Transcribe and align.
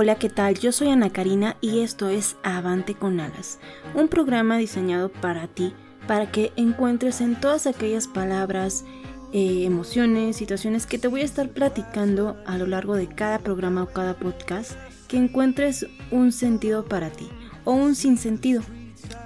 Hola, 0.00 0.14
¿qué 0.14 0.28
tal? 0.28 0.54
Yo 0.54 0.70
soy 0.70 0.90
Ana 0.90 1.10
Karina 1.10 1.56
y 1.60 1.80
esto 1.80 2.08
es 2.08 2.36
Avante 2.44 2.94
con 2.94 3.18
Alas, 3.18 3.58
un 3.96 4.06
programa 4.06 4.56
diseñado 4.56 5.08
para 5.08 5.48
ti, 5.48 5.74
para 6.06 6.30
que 6.30 6.52
encuentres 6.54 7.20
en 7.20 7.34
todas 7.34 7.66
aquellas 7.66 8.06
palabras, 8.06 8.84
eh, 9.32 9.64
emociones, 9.64 10.36
situaciones 10.36 10.86
que 10.86 10.98
te 10.98 11.08
voy 11.08 11.22
a 11.22 11.24
estar 11.24 11.48
platicando 11.48 12.36
a 12.46 12.58
lo 12.58 12.68
largo 12.68 12.94
de 12.94 13.08
cada 13.08 13.40
programa 13.40 13.82
o 13.82 13.86
cada 13.88 14.14
podcast, 14.14 14.78
que 15.08 15.16
encuentres 15.16 15.84
un 16.12 16.30
sentido 16.30 16.84
para 16.84 17.10
ti 17.10 17.28
o 17.64 17.72
un 17.72 17.96
sinsentido, 17.96 18.62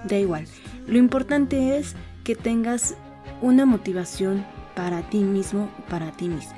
da 0.09 0.17
igual. 0.17 0.47
Lo 0.87 0.97
importante 0.97 1.77
es 1.77 1.97
que 2.25 2.35
tengas 2.35 2.95
una 3.43 3.67
motivación 3.67 4.43
para 4.75 5.03
ti 5.11 5.19
mismo, 5.19 5.69
para 5.91 6.13
ti 6.13 6.31
misma. 6.31 6.57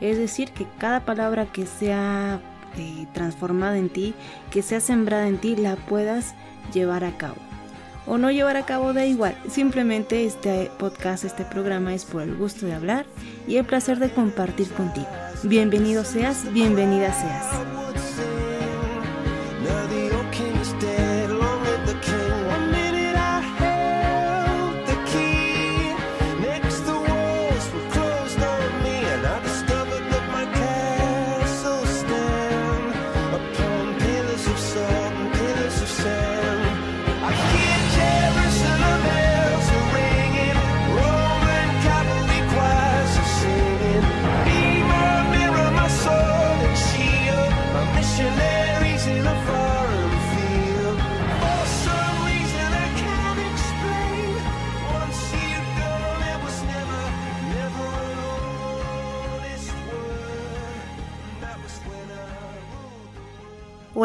Es 0.00 0.18
decir, 0.18 0.52
que 0.52 0.68
cada 0.78 1.04
palabra 1.04 1.50
que 1.50 1.66
sea 1.66 2.40
transformada 3.12 3.78
en 3.78 3.88
ti, 3.88 4.14
que 4.50 4.62
sea 4.62 4.80
sembrada 4.80 5.28
en 5.28 5.38
ti, 5.38 5.56
la 5.56 5.76
puedas 5.76 6.34
llevar 6.72 7.04
a 7.04 7.16
cabo. 7.16 7.36
O 8.06 8.18
no 8.18 8.30
llevar 8.30 8.56
a 8.56 8.64
cabo 8.64 8.92
da 8.92 9.04
igual, 9.04 9.36
simplemente 9.48 10.24
este 10.26 10.70
podcast, 10.78 11.24
este 11.24 11.44
programa 11.44 11.92
es 11.92 12.04
por 12.04 12.22
el 12.22 12.36
gusto 12.36 12.66
de 12.66 12.74
hablar 12.74 13.04
y 13.48 13.56
el 13.56 13.64
placer 13.64 13.98
de 13.98 14.10
compartir 14.10 14.68
contigo. 14.70 15.08
Bienvenido 15.42 16.04
seas, 16.04 16.52
bienvenida 16.52 17.12
seas. 17.12 17.46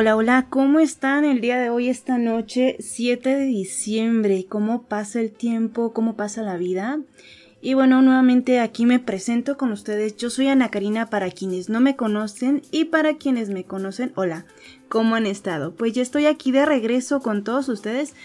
Hola, 0.02 0.16
hola, 0.16 0.48
¿cómo 0.50 0.80
están 0.80 1.26
el 1.26 1.42
día 1.42 1.60
de 1.60 1.70
hoy, 1.70 1.88
esta 1.88 2.18
noche, 2.18 2.76
7 2.80 3.36
de 3.36 3.46
diciembre? 3.46 4.48
¿Cómo 4.50 4.82
pasa 4.82 5.20
el 5.20 5.30
tiempo? 5.30 5.94
¿Cómo 5.94 6.16
pasa 6.16 6.42
la 6.42 6.58
vida? 6.58 7.02
Y 7.62 7.76
bueno, 7.76 8.02
nuevamente 8.02 8.60
aquí 8.62 8.88
me 8.88 8.98
presento 8.98 9.58
con 9.58 9.72
ustedes. 9.72 10.18
Yo 10.18 10.32
soy 10.32 10.48
Ana 10.48 10.70
Karina 10.70 11.12
para 11.12 11.30
quienes 11.30 11.70
no 11.70 11.82
me 11.82 11.96
conocen 11.96 12.64
y 12.72 12.86
para 12.86 13.18
quienes 13.18 13.50
me 13.50 13.64
conocen, 13.64 14.12
hola, 14.16 14.48
¿cómo 14.90 15.14
han 15.14 15.28
estado? 15.28 15.76
Pues 15.76 15.94
ya 15.94 16.02
estoy 16.02 16.26
aquí 16.26 16.52
de 16.52 16.66
regreso 16.66 17.20
con 17.20 17.44
todos 17.44 17.70
ustedes 17.70 18.16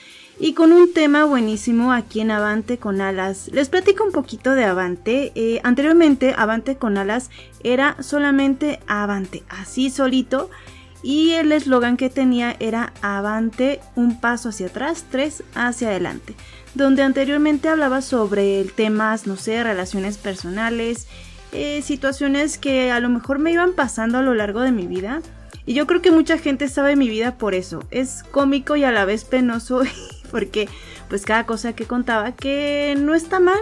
y 0.40 0.54
con 0.54 0.72
un 0.72 0.94
tema 0.94 1.26
buenísimo 1.26 1.92
aquí 1.92 2.20
en 2.20 2.30
Avante 2.30 2.78
con 2.78 3.02
Alas. 3.02 3.50
Les 3.52 3.68
platico 3.68 4.02
un 4.02 4.12
poquito 4.12 4.54
de 4.54 4.64
Avante. 4.64 5.30
Eh, 5.34 5.60
anteriormente, 5.62 6.32
Avante 6.38 6.76
con 6.76 6.96
Alas 6.96 7.28
era 7.62 8.02
solamente 8.02 8.80
Avante, 8.86 9.42
así 9.50 9.90
solito 9.90 10.48
y 11.02 11.32
el 11.32 11.52
eslogan 11.52 11.96
que 11.96 12.10
tenía 12.10 12.56
era 12.58 12.92
Avante, 13.02 13.80
un 13.94 14.20
paso 14.20 14.48
hacia 14.48 14.66
atrás, 14.66 15.04
tres 15.10 15.42
hacia 15.54 15.88
adelante, 15.88 16.34
donde 16.74 17.02
anteriormente 17.02 17.68
hablaba 17.68 18.02
sobre 18.02 18.64
temas, 18.64 19.26
no 19.26 19.36
sé, 19.36 19.62
relaciones 19.62 20.18
personales, 20.18 21.06
eh, 21.52 21.82
situaciones 21.82 22.58
que 22.58 22.90
a 22.90 23.00
lo 23.00 23.08
mejor 23.08 23.38
me 23.38 23.52
iban 23.52 23.72
pasando 23.74 24.18
a 24.18 24.22
lo 24.22 24.34
largo 24.34 24.60
de 24.60 24.72
mi 24.72 24.86
vida. 24.86 25.22
Y 25.64 25.74
yo 25.74 25.86
creo 25.86 26.02
que 26.02 26.10
mucha 26.10 26.38
gente 26.38 26.68
sabe 26.68 26.96
mi 26.96 27.08
vida 27.08 27.38
por 27.38 27.54
eso. 27.54 27.82
Es 27.90 28.22
cómico 28.30 28.76
y 28.76 28.84
a 28.84 28.92
la 28.92 29.04
vez 29.04 29.24
penoso 29.24 29.82
porque 30.30 30.68
pues 31.08 31.24
cada 31.24 31.46
cosa 31.46 31.74
que 31.74 31.86
contaba 31.86 32.32
que 32.32 32.94
no 32.98 33.14
está 33.14 33.40
mal. 33.40 33.58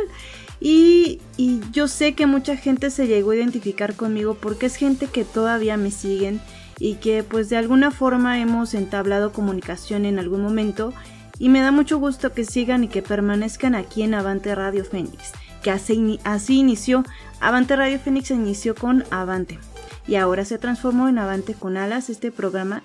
Y, 0.61 1.21
y, 1.37 1.61
yo 1.73 1.89
sé 1.89 2.15
que 2.15 2.27
mucha 2.27 2.57
gente 2.57 2.91
se 2.91 3.07
llegó 3.07 3.33
a 3.33 3.37
identificar 3.37 3.95
conmigo 3.97 4.35
porque 4.41 4.67
es 4.67 4.77
gente 4.77 5.09
que 5.09 5.25
todavía 5.25 5.77
me 5.77 5.91
siguen 5.91 6.41
y 6.85 6.97
que 6.97 7.23
pues 7.23 7.49
de 7.49 7.57
alguna 7.57 7.91
forma 7.91 8.39
hemos 8.41 8.75
entablado 8.75 9.33
comunicación 9.33 10.05
en 10.05 10.19
algún 10.19 10.43
momento 10.43 10.93
y 11.39 11.49
me 11.49 11.63
da 11.63 11.73
mucho 11.73 11.99
gusto 11.99 12.35
que 12.35 12.45
sigan 12.45 12.85
y 12.85 12.89
que 12.89 13.01
permanezcan 13.01 13.75
aquí 13.75 14.03
en 14.03 14.13
Avante 14.13 14.55
Radio 14.55 14.85
Fénix, 14.85 15.33
que 15.63 15.71
así, 15.71 16.59
inició, 16.59 17.03
Avante 17.41 17.75
Radio 17.75 17.99
Fénix 17.99 18.31
inició 18.33 18.75
con 18.75 19.03
Avante 19.11 19.59
y 20.07 20.17
ahora 20.17 20.45
se 20.45 20.59
transformó 20.59 21.09
en 21.09 21.17
Avante 21.17 21.55
con 21.55 21.79
Alas, 21.79 22.11
este 22.11 22.31
programa 22.31 22.83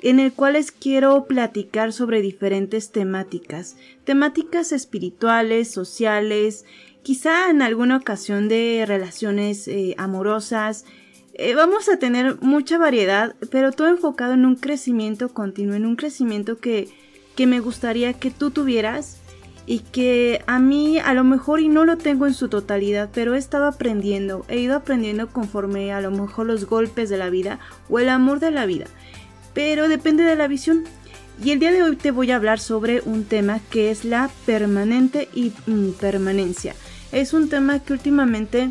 en 0.00 0.20
el 0.20 0.32
cual 0.32 0.52
les 0.52 0.70
quiero 0.70 1.24
platicar 1.24 1.92
sobre 1.92 2.22
diferentes 2.22 2.92
temáticas, 2.92 3.74
temáticas 4.04 4.70
espirituales, 4.70 5.72
sociales, 5.72 6.66
quizá 7.02 7.50
en 7.50 7.62
alguna 7.62 7.96
ocasión 7.96 8.48
de 8.48 8.84
relaciones 8.86 9.66
eh, 9.66 9.96
amorosas, 9.98 10.84
eh, 11.42 11.54
vamos 11.54 11.88
a 11.88 11.96
tener 11.96 12.36
mucha 12.42 12.76
variedad, 12.76 13.34
pero 13.50 13.72
todo 13.72 13.88
enfocado 13.88 14.34
en 14.34 14.44
un 14.44 14.56
crecimiento 14.56 15.30
continuo, 15.30 15.74
en 15.74 15.86
un 15.86 15.96
crecimiento 15.96 16.58
que, 16.58 16.90
que 17.34 17.46
me 17.46 17.60
gustaría 17.60 18.12
que 18.12 18.30
tú 18.30 18.50
tuvieras 18.50 19.16
y 19.64 19.78
que 19.78 20.42
a 20.46 20.58
mí 20.58 20.98
a 20.98 21.14
lo 21.14 21.24
mejor 21.24 21.60
y 21.60 21.68
no 21.68 21.86
lo 21.86 21.96
tengo 21.96 22.26
en 22.26 22.34
su 22.34 22.50
totalidad, 22.50 23.08
pero 23.14 23.34
he 23.34 23.38
estado 23.38 23.64
aprendiendo, 23.64 24.44
he 24.48 24.58
ido 24.58 24.76
aprendiendo 24.76 25.28
conforme 25.28 25.94
a 25.94 26.02
lo 26.02 26.10
mejor 26.10 26.44
los 26.44 26.66
golpes 26.66 27.08
de 27.08 27.16
la 27.16 27.30
vida 27.30 27.58
o 27.88 27.98
el 27.98 28.10
amor 28.10 28.38
de 28.38 28.50
la 28.50 28.66
vida, 28.66 28.84
pero 29.54 29.88
depende 29.88 30.24
de 30.24 30.36
la 30.36 30.46
visión. 30.46 30.84
Y 31.42 31.52
el 31.52 31.58
día 31.58 31.72
de 31.72 31.82
hoy 31.82 31.96
te 31.96 32.10
voy 32.10 32.32
a 32.32 32.36
hablar 32.36 32.60
sobre 32.60 33.00
un 33.06 33.24
tema 33.24 33.60
que 33.70 33.90
es 33.90 34.04
la 34.04 34.28
permanente 34.44 35.30
impermanencia. 35.66 36.74
Es 37.12 37.32
un 37.32 37.48
tema 37.48 37.78
que 37.78 37.94
últimamente 37.94 38.70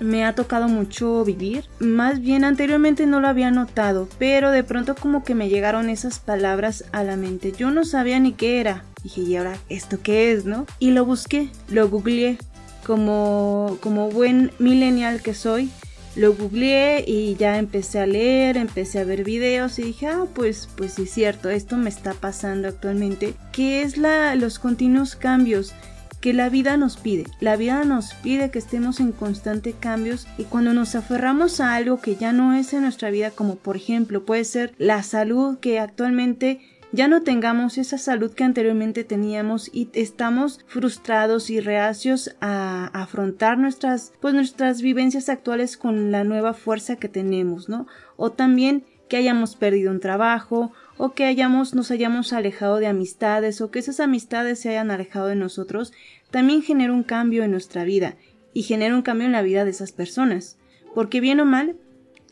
me 0.00 0.24
ha 0.24 0.34
tocado 0.34 0.68
mucho 0.68 1.24
vivir. 1.24 1.64
Más 1.78 2.20
bien 2.20 2.44
anteriormente 2.44 3.06
no 3.06 3.20
lo 3.20 3.28
había 3.28 3.50
notado, 3.50 4.08
pero 4.18 4.50
de 4.50 4.64
pronto 4.64 4.94
como 4.94 5.22
que 5.24 5.34
me 5.34 5.48
llegaron 5.48 5.88
esas 5.88 6.18
palabras 6.18 6.84
a 6.92 7.04
la 7.04 7.16
mente. 7.16 7.52
Yo 7.52 7.70
no 7.70 7.84
sabía 7.84 8.18
ni 8.18 8.32
qué 8.32 8.60
era. 8.60 8.84
Dije, 9.02 9.20
¿y 9.22 9.36
ahora 9.36 9.56
esto 9.68 9.98
qué 10.02 10.32
es, 10.32 10.44
no? 10.44 10.66
Y 10.78 10.90
lo 10.90 11.04
busqué, 11.04 11.50
lo 11.68 11.88
googleé. 11.88 12.38
Como, 12.86 13.76
como 13.80 14.10
buen 14.10 14.52
millennial 14.58 15.20
que 15.20 15.34
soy, 15.34 15.70
lo 16.16 16.34
googleé 16.34 17.04
y 17.06 17.36
ya 17.36 17.58
empecé 17.58 18.00
a 18.00 18.06
leer, 18.06 18.56
empecé 18.56 18.98
a 18.98 19.04
ver 19.04 19.22
videos 19.22 19.78
y 19.78 19.82
dije, 19.82 20.08
ah, 20.08 20.24
pues, 20.34 20.68
pues 20.76 20.94
sí 20.94 21.02
es 21.02 21.10
cierto, 21.10 21.50
esto 21.50 21.76
me 21.76 21.88
está 21.88 22.14
pasando 22.14 22.68
actualmente, 22.68 23.34
que 23.52 23.82
es 23.82 23.96
la, 23.96 24.34
los 24.34 24.58
continuos 24.58 25.14
cambios 25.14 25.72
que 26.20 26.32
la 26.32 26.48
vida 26.48 26.76
nos 26.76 26.96
pide. 26.96 27.24
La 27.40 27.56
vida 27.56 27.84
nos 27.84 28.14
pide 28.14 28.50
que 28.50 28.58
estemos 28.58 29.00
en 29.00 29.12
constante 29.12 29.72
cambios 29.72 30.26
y 30.38 30.44
cuando 30.44 30.74
nos 30.74 30.94
aferramos 30.94 31.60
a 31.60 31.74
algo 31.74 32.00
que 32.00 32.16
ya 32.16 32.32
no 32.32 32.54
es 32.54 32.72
en 32.72 32.82
nuestra 32.82 33.10
vida, 33.10 33.30
como 33.30 33.56
por 33.56 33.76
ejemplo 33.76 34.24
puede 34.24 34.44
ser 34.44 34.74
la 34.78 35.02
salud 35.02 35.58
que 35.58 35.78
actualmente 35.80 36.60
ya 36.92 37.06
no 37.06 37.22
tengamos 37.22 37.78
esa 37.78 37.98
salud 37.98 38.32
que 38.32 38.42
anteriormente 38.42 39.04
teníamos 39.04 39.70
y 39.72 39.88
estamos 39.92 40.60
frustrados 40.66 41.48
y 41.48 41.60
reacios 41.60 42.34
a 42.40 42.86
afrontar 42.92 43.58
nuestras 43.58 44.12
pues 44.20 44.34
nuestras 44.34 44.82
vivencias 44.82 45.28
actuales 45.28 45.76
con 45.76 46.10
la 46.10 46.24
nueva 46.24 46.52
fuerza 46.52 46.96
que 46.96 47.08
tenemos, 47.08 47.68
¿no? 47.68 47.86
O 48.16 48.32
también 48.32 48.84
que 49.10 49.18
hayamos 49.18 49.56
perdido 49.56 49.90
un 49.90 50.00
trabajo 50.00 50.72
o 50.96 51.12
que 51.12 51.24
hayamos, 51.24 51.74
nos 51.74 51.90
hayamos 51.90 52.32
alejado 52.32 52.76
de 52.76 52.86
amistades 52.86 53.60
o 53.60 53.70
que 53.70 53.80
esas 53.80 54.00
amistades 54.00 54.60
se 54.60 54.70
hayan 54.70 54.90
alejado 54.90 55.26
de 55.26 55.36
nosotros, 55.36 55.92
también 56.30 56.62
genera 56.62 56.92
un 56.92 57.02
cambio 57.02 57.42
en 57.42 57.50
nuestra 57.50 57.84
vida 57.84 58.14
y 58.54 58.62
genera 58.62 58.94
un 58.94 59.02
cambio 59.02 59.26
en 59.26 59.32
la 59.32 59.42
vida 59.42 59.64
de 59.64 59.72
esas 59.72 59.92
personas. 59.92 60.56
Porque 60.94 61.20
bien 61.20 61.40
o 61.40 61.44
mal, 61.44 61.76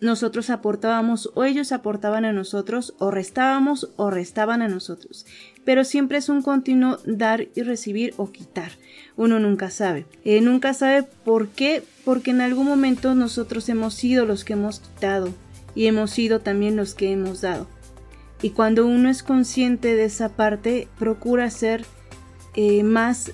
nosotros 0.01 0.51
aportábamos 0.51 1.31
o 1.35 1.43
ellos 1.43 1.73
aportaban 1.73 2.25
a 2.25 2.33
nosotros 2.33 2.95
o 2.99 3.11
restábamos 3.11 3.91
o 3.97 4.11
restaban 4.11 4.63
a 4.63 4.69
nosotros. 4.69 5.27
Pero 5.65 5.85
siempre 5.85 6.19
es 6.19 6.29
un 6.29 6.43
continuo 6.43 6.99
dar 7.05 7.49
y 7.57 7.63
recibir 7.63 8.15
o 8.17 8.31
quitar. 8.31 8.71
Uno 9.17 9.41
nunca 9.41 9.71
sabe. 9.71 10.07
Eh, 10.25 10.41
nunca 10.41 10.75
sabe 10.75 11.03
por 11.25 11.49
qué, 11.49 11.83
porque 12.05 12.31
en 12.31 12.41
algún 12.41 12.67
momento 12.67 13.17
nosotros 13.17 13.69
hemos 13.69 13.95
sido 13.95 14.25
los 14.25 14.45
que 14.45 14.53
hemos 14.53 14.79
quitado 14.79 15.35
y 15.79 15.87
hemos 15.87 16.11
sido 16.11 16.41
también 16.41 16.75
los 16.75 16.97
que 16.97 17.13
hemos 17.13 17.41
dado. 17.41 17.69
Y 18.43 18.51
cuando 18.51 18.85
uno 18.85 19.09
es 19.09 19.23
consciente 19.23 19.95
de 19.95 20.07
esa 20.07 20.29
parte, 20.29 20.89
procura 20.99 21.51
ser 21.51 21.85
eh, 22.57 22.83
más, 22.83 23.31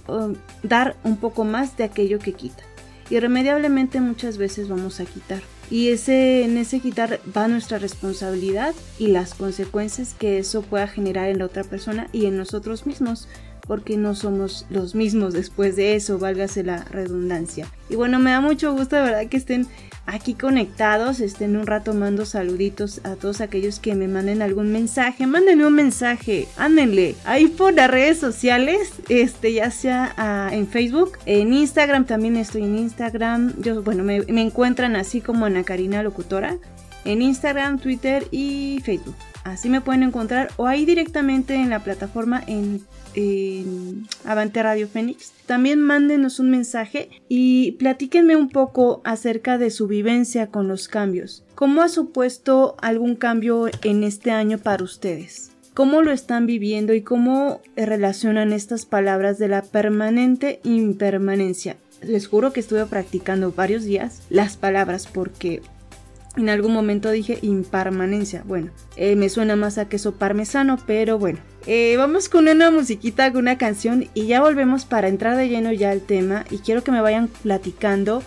dar 0.63 0.95
un 1.05 1.17
poco 1.17 1.47
más 1.47 1.79
de 1.79 1.85
aquello 1.85 2.19
que 2.19 2.35
quita. 2.35 2.63
Irremediablemente 3.09 3.99
muchas 4.03 4.37
veces 4.37 4.69
vamos 4.69 5.01
a 5.01 5.07
quitar. 5.07 5.41
Y 5.71 5.89
ese, 5.89 6.45
en 6.45 6.59
ese 6.59 6.81
quitar 6.81 7.19
va 7.35 7.49
nuestra 7.49 7.79
responsabilidad 7.79 8.75
y 8.99 9.07
las 9.07 9.33
consecuencias 9.33 10.13
que 10.13 10.37
eso 10.37 10.61
pueda 10.61 10.87
generar 10.87 11.31
en 11.31 11.39
la 11.39 11.47
otra 11.47 11.65
persona 11.65 12.09
y 12.13 12.27
en 12.27 12.37
nosotros 12.37 12.85
mismos 12.85 13.27
porque 13.67 13.97
no 13.97 14.15
somos 14.15 14.67
los 14.71 14.95
mismos 14.95 15.33
después 15.33 15.77
de 15.77 15.95
eso, 15.95 16.19
válgase 16.19 16.63
la 16.63 16.85
redundancia. 16.85 17.67
Y 17.89 17.97
bueno, 17.97 18.19
me 18.19 18.31
da 18.31 18.41
mucho 18.41 18.73
gusto 18.75 18.97
de 18.97 19.03
verdad 19.03 19.27
que 19.27 19.37
estén 19.37 19.67
aquí 20.07 20.35
conectados, 20.35 21.21
estén 21.21 21.57
un 21.57 21.67
rato 21.67 21.95
mando 21.95 22.27
saluditos 22.27 23.01
a 23.05 23.17
todos 23.17 23.41
aquellos 23.41 23.81
que 23.81 23.95
me 23.95 24.09
manden 24.09 24.43
algún 24.43 24.71
mensaje, 24.71 25.27
mándenme 25.27 25.67
un 25.67 25.75
mensaje, 25.75 26.47
ándenle 26.57 27.15
ahí 27.25 27.47
por 27.47 27.73
las 27.73 27.91
redes 27.91 28.19
sociales, 28.19 28.93
este 29.09 29.53
ya 29.55 29.71
sea 29.71 30.15
ah, 30.17 30.51
en 30.53 30.69
Facebook, 30.69 31.19
en 31.27 31.55
Instagram 31.55 32.05
también 32.05 32.37
estoy 32.37 32.65
en 32.65 32.79
Instagram, 32.79 33.55
yo 33.61 33.83
bueno 33.83 34.05
me, 34.05 34.21
me 34.23 34.43
encuentran 34.43 34.97
así 34.97 35.21
como 35.21 35.47
Ana 35.47 35.65
Karina 35.65 36.03
Locutora, 36.03 36.59
en 37.05 37.23
Instagram, 37.23 37.79
Twitter 37.79 38.27
y 38.31 38.81
Facebook. 38.83 39.15
Así 39.45 39.69
me 39.69 39.83
pueden 39.83 40.03
encontrar 40.03 40.51
o 40.57 40.67
ahí 40.67 40.87
directamente 40.87 41.55
en 41.55 41.69
la 41.69 41.81
plataforma 41.81 42.43
en 42.47 42.81
en 43.15 44.07
Avante 44.25 44.63
Radio 44.63 44.89
Fénix. 44.89 45.33
También 45.47 45.81
mándenos 45.81 46.39
un 46.39 46.51
mensaje 46.51 47.11
y 47.29 47.73
platíquenme 47.73 48.37
un 48.37 48.49
poco 48.49 49.01
acerca 49.05 49.59
de 49.59 49.71
su 49.71 49.87
vivencia 49.87 50.49
con 50.49 50.69
los 50.69 50.89
cambios. 50.89 51.45
¿Cómo 51.55 51.83
ha 51.83 51.89
supuesto 51.89 52.77
algún 52.81 53.17
cambio 53.17 53.69
en 53.83 54.05
este 54.05 54.31
año 54.31 54.59
para 54.59 54.85
ustedes? 54.85 55.51
¿Cómo 55.75 56.03
lo 56.03 56.13
están 56.13 56.47
viviendo 56.47 56.95
y 56.95 57.03
cómo 57.03 57.61
relacionan 57.75 58.53
estas 58.53 58.87
palabras 58.87 59.39
de 59.39 59.49
la 59.49 59.63
permanente 59.63 60.61
impermanencia? 60.63 61.77
Les 62.01 62.29
juro 62.29 62.53
que 62.53 62.61
estuve 62.61 62.87
practicando 62.87 63.51
varios 63.51 63.85
días 63.85 64.23
las 64.31 64.57
palabras 64.57 65.09
porque 65.13 65.63
en 66.37 66.49
algún 66.49 66.73
momento 66.73 67.11
dije 67.11 67.39
impermanencia. 67.43 68.43
Bueno, 68.47 68.71
eh, 68.97 69.17
me 69.17 69.29
suena 69.29 69.57
más 69.57 69.79
a 69.79 69.89
queso 69.89 70.13
parmesano, 70.13 70.79
pero 70.87 71.19
bueno. 71.19 71.39
Eh, 71.67 71.95
vamos 71.97 72.29
con 72.29 72.47
una 72.49 72.71
musiquita, 72.71 73.33
con 73.33 73.43
una 73.43 73.57
canción 73.57 74.09
y 74.13 74.27
ya 74.27 74.43
volvemos 74.43 74.85
para 74.85 75.09
entrar 75.09 75.37
de 75.37 75.49
lleno 75.49 75.73
ya 75.73 75.91
al 75.91 76.03
tema 76.03 76.45
y 76.51 76.59
quiero 76.59 76.85
que 76.85 76.93
me 76.93 77.01
vayan 77.01 77.29
platicando 77.29 78.23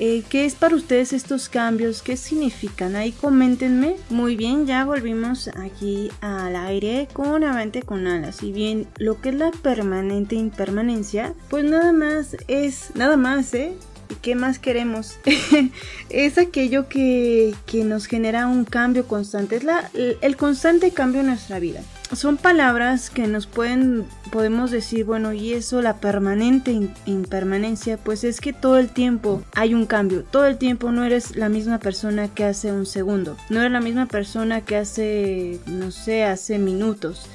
eh, 0.00 0.22
qué 0.28 0.44
es 0.44 0.54
para 0.54 0.76
ustedes 0.76 1.12
estos 1.12 1.48
cambios, 1.48 2.02
qué 2.02 2.16
significan, 2.16 2.94
ahí 2.94 3.10
coméntenme. 3.10 3.96
Muy 4.10 4.36
bien, 4.36 4.64
ya 4.64 4.84
volvimos 4.84 5.48
aquí 5.56 6.10
al 6.20 6.54
aire 6.54 7.08
con 7.12 7.42
Avante 7.42 7.82
con 7.82 8.06
alas 8.06 8.42
y 8.44 8.52
bien 8.52 8.86
lo 8.98 9.20
que 9.20 9.30
es 9.30 9.34
la 9.34 9.50
permanente 9.50 10.36
impermanencia, 10.36 11.34
pues 11.50 11.64
nada 11.64 11.92
más 11.92 12.36
es, 12.46 12.90
nada 12.94 13.16
más, 13.16 13.52
¿eh? 13.54 13.72
¿Qué 14.22 14.34
más 14.34 14.58
queremos? 14.58 15.18
es 16.10 16.38
aquello 16.38 16.88
que, 16.88 17.54
que, 17.66 17.84
nos 17.84 18.06
genera 18.06 18.46
un 18.46 18.64
cambio 18.64 19.06
constante, 19.06 19.56
es 19.56 19.64
la, 19.64 19.90
el 19.94 20.36
constante 20.36 20.90
cambio 20.90 21.20
en 21.20 21.28
nuestra 21.28 21.58
vida. 21.58 21.80
Son 22.12 22.38
palabras 22.38 23.10
que 23.10 23.26
nos 23.26 23.46
pueden, 23.46 24.06
podemos 24.32 24.70
decir, 24.70 25.04
bueno, 25.04 25.34
y 25.34 25.52
eso, 25.52 25.82
la 25.82 26.00
permanente 26.00 26.78
impermanencia, 27.04 27.98
pues 27.98 28.24
es 28.24 28.40
que 28.40 28.52
todo 28.52 28.78
el 28.78 28.88
tiempo 28.88 29.42
hay 29.54 29.74
un 29.74 29.84
cambio, 29.84 30.24
todo 30.24 30.46
el 30.46 30.56
tiempo 30.56 30.90
no 30.90 31.04
eres 31.04 31.36
la 31.36 31.50
misma 31.50 31.78
persona 31.78 32.28
que 32.28 32.44
hace 32.44 32.72
un 32.72 32.86
segundo, 32.86 33.36
no 33.50 33.60
eres 33.60 33.72
la 33.72 33.80
misma 33.80 34.06
persona 34.06 34.62
que 34.62 34.76
hace, 34.76 35.60
no 35.66 35.90
sé, 35.90 36.24
hace 36.24 36.58
minutos, 36.58 37.28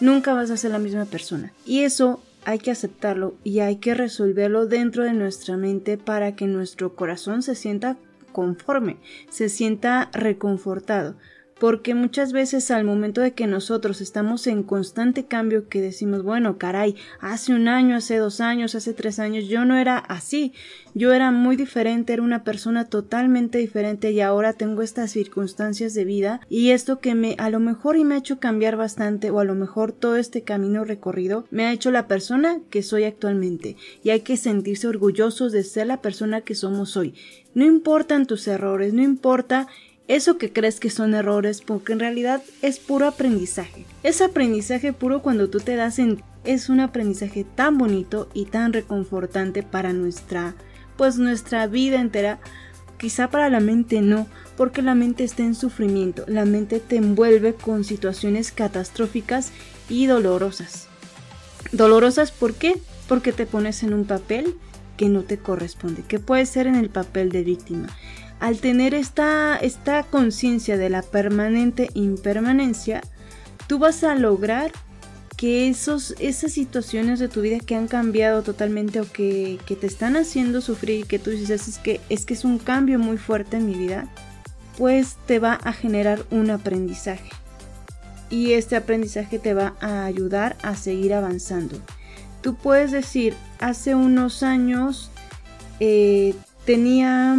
nunca 0.00 0.34
vas 0.34 0.50
a 0.50 0.56
ser 0.56 0.72
la 0.72 0.78
misma 0.78 1.04
persona. 1.04 1.52
Y 1.64 1.80
eso 1.80 2.20
hay 2.46 2.60
que 2.60 2.70
aceptarlo 2.70 3.34
y 3.42 3.58
hay 3.58 3.76
que 3.76 3.92
resolverlo 3.94 4.66
dentro 4.66 5.02
de 5.02 5.12
nuestra 5.12 5.56
mente 5.56 5.98
para 5.98 6.36
que 6.36 6.46
nuestro 6.46 6.94
corazón 6.94 7.42
se 7.42 7.56
sienta 7.56 7.98
conforme, 8.30 8.98
se 9.28 9.48
sienta 9.48 10.10
reconfortado. 10.12 11.16
Porque 11.58 11.94
muchas 11.94 12.32
veces 12.32 12.70
al 12.70 12.84
momento 12.84 13.22
de 13.22 13.32
que 13.32 13.46
nosotros 13.46 14.02
estamos 14.02 14.46
en 14.46 14.62
constante 14.62 15.24
cambio 15.24 15.68
que 15.68 15.80
decimos, 15.80 16.22
bueno, 16.22 16.58
caray, 16.58 16.96
hace 17.18 17.54
un 17.54 17.68
año, 17.68 17.96
hace 17.96 18.18
dos 18.18 18.42
años, 18.42 18.74
hace 18.74 18.92
tres 18.92 19.18
años, 19.18 19.48
yo 19.48 19.64
no 19.64 19.76
era 19.76 19.96
así, 19.96 20.52
yo 20.94 21.12
era 21.12 21.30
muy 21.30 21.56
diferente, 21.56 22.12
era 22.12 22.22
una 22.22 22.44
persona 22.44 22.86
totalmente 22.86 23.58
diferente 23.58 24.12
y 24.12 24.20
ahora 24.20 24.52
tengo 24.52 24.82
estas 24.82 25.10
circunstancias 25.10 25.94
de 25.94 26.04
vida 26.04 26.40
y 26.48 26.70
esto 26.70 27.00
que 27.00 27.14
me 27.14 27.36
a 27.38 27.50
lo 27.50 27.60
mejor 27.60 27.96
y 27.96 28.04
me 28.04 28.14
ha 28.14 28.18
hecho 28.18 28.38
cambiar 28.38 28.76
bastante 28.76 29.30
o 29.30 29.40
a 29.40 29.44
lo 29.44 29.54
mejor 29.54 29.92
todo 29.92 30.16
este 30.16 30.42
camino 30.42 30.84
recorrido 30.84 31.44
me 31.50 31.66
ha 31.66 31.72
hecho 31.72 31.90
la 31.90 32.06
persona 32.06 32.60
que 32.70 32.82
soy 32.82 33.04
actualmente 33.04 33.76
y 34.02 34.10
hay 34.10 34.20
que 34.20 34.36
sentirse 34.36 34.88
orgullosos 34.88 35.52
de 35.52 35.64
ser 35.64 35.86
la 35.86 36.00
persona 36.00 36.40
que 36.40 36.54
somos 36.54 36.96
hoy. 36.96 37.14
No 37.54 37.64
importan 37.64 38.26
tus 38.26 38.46
errores, 38.48 38.92
no 38.92 39.02
importa 39.02 39.66
eso 40.08 40.38
que 40.38 40.52
crees 40.52 40.80
que 40.80 40.90
son 40.90 41.14
errores 41.14 41.62
porque 41.62 41.92
en 41.92 42.00
realidad 42.00 42.42
es 42.62 42.78
puro 42.78 43.06
aprendizaje. 43.06 43.84
Es 44.02 44.20
aprendizaje 44.20 44.92
puro 44.92 45.22
cuando 45.22 45.48
tú 45.48 45.58
te 45.58 45.76
das 45.76 45.98
en 45.98 46.22
es 46.44 46.68
un 46.68 46.78
aprendizaje 46.78 47.44
tan 47.44 47.76
bonito 47.76 48.28
y 48.32 48.44
tan 48.44 48.72
reconfortante 48.72 49.64
para 49.64 49.92
nuestra 49.92 50.54
pues 50.96 51.18
nuestra 51.18 51.66
vida 51.66 52.00
entera. 52.00 52.38
Quizá 52.98 53.28
para 53.28 53.50
la 53.50 53.60
mente 53.60 54.00
no, 54.00 54.26
porque 54.56 54.80
la 54.80 54.94
mente 54.94 55.24
está 55.24 55.42
en 55.42 55.54
sufrimiento, 55.54 56.24
la 56.28 56.46
mente 56.46 56.80
te 56.80 56.96
envuelve 56.96 57.52
con 57.52 57.84
situaciones 57.84 58.52
catastróficas 58.52 59.52
y 59.90 60.06
dolorosas. 60.06 60.88
Dolorosas 61.72 62.30
¿por 62.30 62.54
qué? 62.54 62.80
Porque 63.06 63.32
te 63.32 63.44
pones 63.44 63.82
en 63.82 63.92
un 63.92 64.06
papel 64.06 64.54
que 64.96 65.10
no 65.10 65.24
te 65.24 65.36
corresponde, 65.36 66.04
que 66.08 66.20
puede 66.20 66.46
ser 66.46 66.66
en 66.66 66.76
el 66.76 66.88
papel 66.88 67.30
de 67.30 67.42
víctima 67.42 67.88
al 68.40 68.58
tener 68.58 68.94
esta, 68.94 69.56
esta 69.56 70.02
conciencia 70.02 70.76
de 70.76 70.90
la 70.90 71.02
permanente 71.02 71.90
impermanencia, 71.94 73.00
tú 73.66 73.78
vas 73.78 74.04
a 74.04 74.14
lograr 74.14 74.72
que 75.36 75.68
esos, 75.68 76.14
esas 76.18 76.52
situaciones 76.52 77.18
de 77.18 77.28
tu 77.28 77.42
vida 77.42 77.58
que 77.60 77.74
han 77.74 77.88
cambiado 77.88 78.42
totalmente 78.42 79.00
o 79.00 79.10
que, 79.10 79.58
que 79.66 79.76
te 79.76 79.86
están 79.86 80.16
haciendo 80.16 80.60
sufrir 80.60 81.00
y 81.00 81.04
que 81.04 81.18
tú 81.18 81.30
dices 81.30 81.68
es 81.68 81.78
que, 81.78 82.00
es 82.08 82.24
que 82.24 82.34
es 82.34 82.44
un 82.44 82.58
cambio 82.58 82.98
muy 82.98 83.18
fuerte 83.18 83.58
en 83.58 83.66
mi 83.66 83.74
vida, 83.74 84.08
pues 84.78 85.16
te 85.26 85.38
va 85.38 85.54
a 85.54 85.72
generar 85.72 86.24
un 86.30 86.50
aprendizaje. 86.50 87.30
Y 88.30 88.52
este 88.52 88.76
aprendizaje 88.76 89.38
te 89.38 89.54
va 89.54 89.74
a 89.80 90.04
ayudar 90.04 90.56
a 90.62 90.74
seguir 90.74 91.14
avanzando. 91.14 91.80
Tú 92.40 92.54
puedes 92.54 92.90
decir, 92.90 93.34
hace 93.60 93.94
unos 93.94 94.42
años 94.42 95.10
eh, 95.80 96.34
tenía 96.64 97.36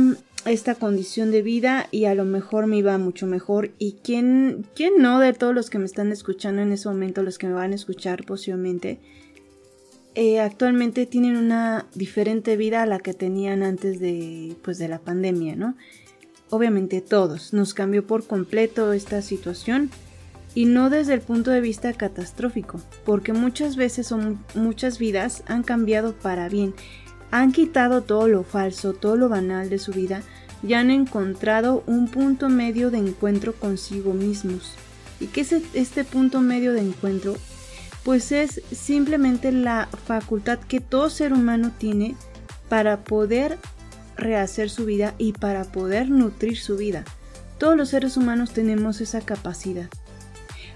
esta 0.50 0.76
condición 0.76 1.32
de 1.32 1.42
vida 1.42 1.88
y 1.92 2.06
a 2.06 2.16
lo 2.16 2.26
mejor 2.26 2.68
me 2.68 2.78
iba 2.78 2.98
mucho 2.98 3.28
mejor. 3.28 3.72
¿Y 3.78 3.94
quién, 4.04 4.66
quién 4.76 5.02
no 5.02 5.20
de 5.20 5.34
todos 5.34 5.54
los 5.54 5.70
que 5.70 5.80
me 5.80 5.86
están 5.86 6.12
escuchando 6.12 6.62
en 6.62 6.72
ese 6.72 6.88
momento, 6.88 7.24
los 7.24 7.38
que 7.38 7.48
me 7.48 7.54
van 7.54 7.72
a 7.72 7.76
escuchar 7.76 8.26
posiblemente, 8.26 9.00
eh, 10.16 10.40
actualmente 10.40 11.06
tienen 11.06 11.38
una 11.38 11.86
diferente 11.94 12.58
vida 12.58 12.82
a 12.82 12.88
la 12.88 13.00
que 13.00 13.14
tenían 13.14 13.62
antes 13.62 14.00
de, 14.00 14.56
pues, 14.64 14.80
de 14.80 14.88
la 14.88 15.00
pandemia, 15.00 15.56
¿no? 15.56 15.76
Obviamente 16.50 17.02
todos, 17.02 17.54
nos 17.54 17.74
cambió 17.74 18.08
por 18.08 18.26
completo 18.26 18.94
esta 18.94 19.22
situación 19.22 19.92
y 20.56 20.66
no 20.66 20.90
desde 20.90 21.14
el 21.14 21.22
punto 21.22 21.52
de 21.52 21.62
vista 21.62 21.94
catastrófico, 21.94 22.82
porque 23.06 23.32
muchas 23.32 23.76
veces 23.76 24.08
son 24.08 24.44
muchas 24.56 24.98
vidas 24.98 25.44
han 25.46 25.62
cambiado 25.62 26.14
para 26.14 26.50
bien 26.50 26.74
han 27.32 27.52
quitado 27.52 28.02
todo 28.04 28.28
lo 28.28 28.44
falso, 28.44 28.94
todo 28.94 29.16
lo 29.16 29.30
banal 29.30 29.70
de 29.70 29.80
su 29.80 29.92
vida 29.92 30.22
y 30.64 30.74
han 30.74 30.90
encontrado 30.92 31.84
un 31.86 32.08
punto 32.08 32.50
medio 32.50 32.90
de 32.90 32.98
encuentro 32.98 33.54
consigo 33.54 34.14
mismos. 34.14 34.74
¿Y 35.20 35.28
qué 35.28 35.42
es 35.42 35.52
este 35.74 36.04
punto 36.04 36.42
medio 36.42 36.74
de 36.74 36.82
encuentro? 36.82 37.36
Pues 38.04 38.32
es 38.32 38.62
simplemente 38.72 39.52
la 39.52 39.90
facultad 40.06 40.60
que 40.60 40.80
todo 40.80 41.10
ser 41.10 41.34
humano 41.34 41.72
tiene 41.78 42.16
para 42.70 43.04
poder 43.04 43.58
rehacer 44.16 44.70
su 44.70 44.86
vida 44.86 45.14
y 45.18 45.34
para 45.34 45.66
poder 45.66 46.10
nutrir 46.10 46.58
su 46.58 46.78
vida. 46.78 47.04
Todos 47.58 47.76
los 47.76 47.90
seres 47.90 48.18
humanos 48.18 48.52
tenemos 48.52 49.02
esa 49.02 49.22
capacidad. 49.22 49.90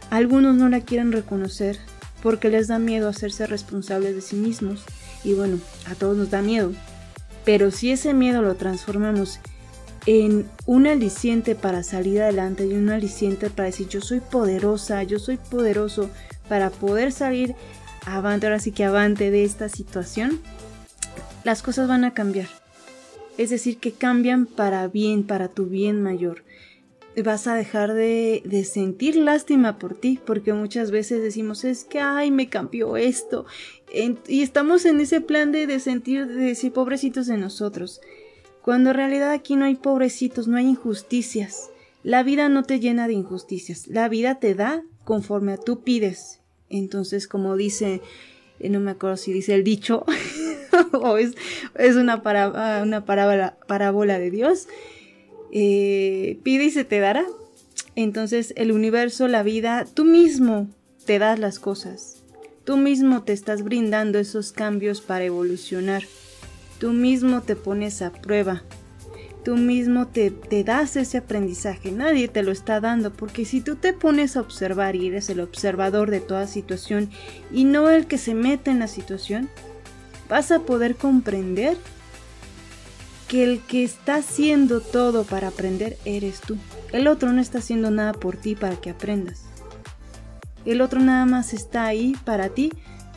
Algunos 0.10 0.56
no 0.56 0.68
la 0.68 0.82
quieren 0.82 1.12
reconocer 1.12 1.80
porque 2.22 2.50
les 2.50 2.68
da 2.68 2.80
miedo 2.80 3.08
hacerse 3.08 3.48
responsables 3.48 4.16
de 4.16 4.22
sí 4.22 4.36
mismos 4.36 4.84
y 5.24 5.34
bueno, 5.34 5.60
a 5.90 5.96
todos 5.96 6.18
nos 6.18 6.30
da 6.30 6.42
miedo. 6.42 6.72
Pero 7.44 7.72
si 7.72 7.92
ese 7.92 8.14
miedo 8.14 8.42
lo 8.42 8.56
transformamos 8.56 9.40
en 10.06 10.50
un 10.66 10.88
aliciente 10.88 11.56
para 11.56 11.84
salir 11.84 12.22
adelante 12.22 12.66
y 12.66 12.74
un 12.74 12.90
aliciente 12.90 13.50
para 13.50 13.68
decir 13.68 13.88
yo 13.88 14.02
soy 14.02 14.20
poderosa, 14.20 15.04
yo 15.04 15.20
soy 15.20 15.38
poderoso 15.38 16.10
para 16.50 16.70
poder 16.70 17.12
salir 17.12 17.56
avante, 18.06 18.48
ahora 18.48 18.60
sí 18.60 18.72
que 18.72 18.84
avante 18.84 19.32
de 19.32 19.44
esta 19.44 19.70
situación, 19.70 20.40
las 21.44 21.62
cosas 21.62 21.88
van 21.88 22.04
a 22.04 22.14
cambiar. 22.14 22.48
Es 23.38 23.50
decir, 23.50 23.78
que 23.78 23.92
cambian 23.92 24.46
para 24.46 24.88
bien, 24.88 25.24
para 25.24 25.48
tu 25.48 25.66
bien 25.66 26.02
mayor 26.02 26.44
vas 27.18 27.48
a 27.48 27.56
dejar 27.56 27.94
de, 27.94 28.66
sentir 28.70 29.16
lástima 29.16 29.78
por 29.78 29.96
ti, 29.96 30.20
porque 30.26 30.54
muchas 30.54 30.92
veces 30.92 31.22
decimos, 31.22 31.64
es 31.64 31.84
que, 31.84 32.00
ay, 32.00 32.32
me 32.32 32.50
cambió 32.50 32.98
esto. 32.98 33.46
y 34.28 34.42
estamos 34.42 34.86
en 34.86 35.00
ese 35.00 35.22
plan 35.22 35.52
de, 35.52 35.68
de 35.68 35.80
sentir, 35.80 36.28
de 36.28 36.46
decir, 36.46 36.72
pobrecitos 36.72 37.28
de 37.28 37.38
nosotros. 37.38 38.02
Cuando 38.62 38.92
en 38.92 38.96
realidad 38.96 39.32
aquí 39.32 39.56
no 39.56 39.66
hay 39.66 39.76
pobrecitos, 39.76 40.48
no 40.48 40.58
hay 40.58 40.68
injusticias. 40.68 41.72
La 42.04 42.24
vida 42.24 42.50
no 42.50 42.64
te 42.64 42.80
llena 42.80 43.08
de 43.08 43.14
injusticias, 43.14 43.88
la 43.88 44.10
vida 44.10 44.40
te 44.40 44.56
da 44.56 44.84
conforme 45.04 45.54
a 45.54 45.58
tú 45.58 45.84
pides. 45.84 46.40
Entonces, 46.70 47.28
como 47.28 47.56
dice, 47.56 48.02
eh, 48.60 48.70
no 48.70 48.80
me 48.80 48.92
acuerdo 48.92 49.18
si 49.18 49.34
dice 49.34 49.54
el 49.54 49.64
dicho, 49.64 50.06
o 50.94 51.18
es, 51.18 51.36
es 51.76 51.96
una, 51.96 52.22
una 52.84 53.06
parábola, 53.06 53.58
parábola 53.68 54.18
de 54.20 54.32
Dios, 54.32 54.68
eh, 55.52 56.40
pide 56.44 56.66
y 56.66 56.72
se 56.72 56.84
te 56.84 57.00
dará. 57.00 57.26
Entonces 57.96 58.54
el 58.58 58.72
universo, 58.72 59.28
la 59.28 59.44
vida, 59.44 59.86
tú 59.94 60.06
mismo 60.06 60.68
te 61.06 61.20
das 61.20 61.40
las 61.40 61.60
cosas. 61.60 62.24
Tú 62.64 62.78
mismo 62.78 63.24
te 63.24 63.34
estás 63.34 63.64
brindando 63.64 64.20
esos 64.20 64.52
cambios 64.52 65.02
para 65.02 65.26
evolucionar. 65.26 66.04
Tú 66.80 66.94
mismo 66.94 67.42
te 67.42 67.56
pones 67.56 68.02
a 68.02 68.12
prueba. 68.12 68.64
Tú 69.44 69.58
mismo 69.58 70.08
te, 70.08 70.30
te, 70.30 70.64
das 70.64 70.96
ese 70.96 71.18
aprendizaje. 71.18 71.92
Nadie 71.92 72.28
te 72.28 72.44
lo 72.44 72.52
está 72.52 72.80
dando 72.80 73.12
porque 73.12 73.44
si 73.44 73.60
tú 73.62 73.76
te 73.76 73.94
pones 73.94 74.38
a 74.38 74.42
observar 74.42 74.96
y 74.96 75.08
eres 75.08 75.30
el 75.32 75.40
observador 75.40 76.12
de 76.12 76.20
toda 76.20 76.46
situación 76.46 77.10
y 77.52 77.64
no 77.64 77.90
el 77.90 78.06
que 78.06 78.20
se 78.20 78.36
mete 78.36 78.70
en 78.70 78.78
la 78.78 78.88
situación, 78.88 79.50
vas 80.30 80.52
a 80.52 80.60
poder 80.60 80.96
comprender 80.96 81.76
que 83.32 83.46
el 83.46 83.62
que 83.62 83.86
está 83.86 84.16
haciendo 84.16 84.82
todo 84.82 85.24
para 85.24 85.48
aprender 85.48 85.98
eres 86.04 86.42
tú. 86.42 86.58
El 86.92 87.08
otro 87.08 87.32
no 87.32 87.40
está 87.40 87.60
haciendo 87.60 87.90
nada 87.90 88.12
por 88.12 88.36
ti 88.36 88.56
para 88.56 88.76
que 88.76 88.90
aprendas. 88.90 89.44
El 90.66 90.82
otro 90.82 91.00
nada 91.00 91.26
más 91.26 91.54
está 91.54 91.86
ahí 91.86 92.14
para 92.26 92.50
ti 92.50 92.74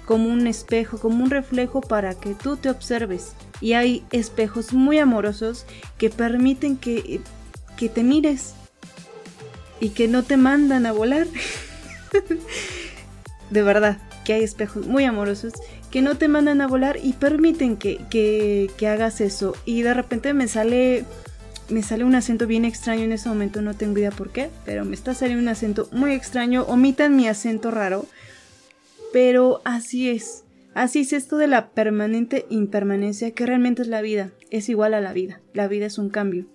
como 0.07 0.29
un 0.29 0.47
espejo, 0.47 0.99
como 0.99 1.25
un 1.25 1.31
reflejo 1.31 1.81
para 1.81 2.15
que 2.15 2.35
tú 2.35 2.57
te 2.57 2.71
observes. 2.71 3.33
Y 3.61 3.73
hay 3.73 4.05
espejos 4.13 4.73
muy 4.73 4.99
amorosos 4.99 5.67
que 5.99 6.11
permiten 6.11 6.77
que, 6.77 7.21
que 7.77 7.89
te 7.89 8.05
mires 8.05 8.55
y 9.81 9.89
que 9.89 10.07
no 10.07 10.23
te 10.23 10.37
mandan 10.37 10.87
a 10.87 10.93
volar. 10.93 11.27
de 13.51 13.63
verdad, 13.65 13.99
que 14.25 14.35
hay 14.35 14.45
espejos 14.45 14.87
muy 14.87 15.07
amorosos 15.07 15.55
que 15.95 16.03
no 16.03 16.17
te 16.17 16.27
mandan 16.27 16.61
a 16.61 16.67
volar 16.67 16.99
y 17.01 17.13
permiten 17.13 17.77
que, 17.77 18.01
que, 18.11 18.89
hagas 18.89 19.21
eso. 19.21 19.55
Y 19.65 19.83
de 19.83 19.95
repente 19.95 20.35
me 20.35 20.49
sale 20.49 21.05
me 21.69 21.85
sale 21.85 22.03
un 22.03 22.17
acento 22.17 22.49
bien 22.49 22.65
extraño 22.65 23.05
en 23.05 23.13
ese 23.13 23.29
momento, 23.29 23.63
no 23.63 23.75
tengo 23.75 23.97
idea 23.99 24.11
por 24.11 24.31
qué, 24.31 24.51
pero 24.65 24.85
me 24.85 24.97
está 24.97 25.15
saliendo 25.15 25.41
un 25.41 25.49
acento 25.49 25.89
muy 25.93 26.13
extraño, 26.13 26.65
omitan 26.65 27.15
mi 27.15 27.29
acento 27.29 27.71
raro, 27.71 28.07
pero 29.13 29.63
así 29.65 30.11
es, 30.11 30.43
así 30.75 31.03
es 31.03 31.13
esto 31.13 31.37
de 31.37 31.47
la 31.47 31.69
permanente 31.69 32.45
impermanencia, 32.51 33.31
que 33.31 33.47
realmente 33.47 33.83
es 33.83 33.89
la 33.89 34.03
vida, 34.03 34.33
es 34.51 34.69
igual 34.69 34.95
a 34.95 35.01
la 35.01 35.13
vida, 35.13 35.41
la 35.53 35.69
vida 35.69 35.87
es 35.87 35.97
un 35.99 36.11
cambio, 36.11 36.47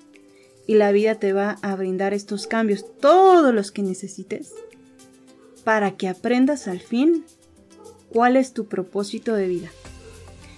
y 0.67 0.75
la 0.75 0.91
vida 0.91 1.15
te 1.15 1.31
va 1.31 1.59
a 1.61 1.75
brindar 1.77 2.13
estos 2.13 2.45
cambios, 2.45 2.85
todos 2.99 3.53
los 3.53 3.71
que 3.71 3.83
necesites, 3.83 4.53
para 5.63 5.91
que 5.91 6.09
aprendas 6.09 6.67
al 6.67 6.81
fin 6.81 7.23
cuál 8.11 8.35
es 8.35 8.53
tu 8.53 8.67
propósito 8.67 9.33
de 9.33 9.47
vida. 9.47 9.69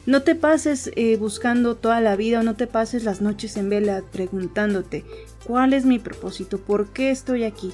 No 0.05 0.24
te 0.24 0.34
pases 0.34 0.91
eh, 0.96 1.15
buscando 1.17 1.75
toda 1.75 2.01
la 2.01 2.15
vida 2.15 2.39
o 2.39 2.43
no 2.43 2.55
te 2.55 2.65
pases 2.65 3.03
las 3.03 3.22
noches 3.22 3.55
en 3.58 3.70
vela 3.70 4.01
preguntándote 4.12 5.05
cuál 5.46 5.74
es 5.74 5.86
mi 5.86 6.00
propósito, 6.00 6.58
por 6.58 6.91
qué 6.91 7.12
estoy 7.12 7.43
aquí. 7.43 7.72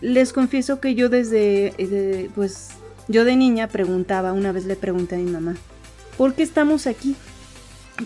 Les 0.00 0.32
confieso 0.32 0.80
que 0.80 0.94
yo 0.94 1.08
desde, 1.08 1.74
eh, 1.78 2.30
pues, 2.34 2.70
yo 3.08 3.24
de 3.24 3.36
niña 3.36 3.68
preguntaba, 3.68 4.32
una 4.32 4.52
vez 4.52 4.64
le 4.64 4.76
pregunté 4.76 5.16
a 5.16 5.18
mi 5.18 5.30
mamá, 5.30 5.54
¿por 6.16 6.34
qué 6.34 6.42
estamos 6.42 6.86
aquí? 6.86 7.14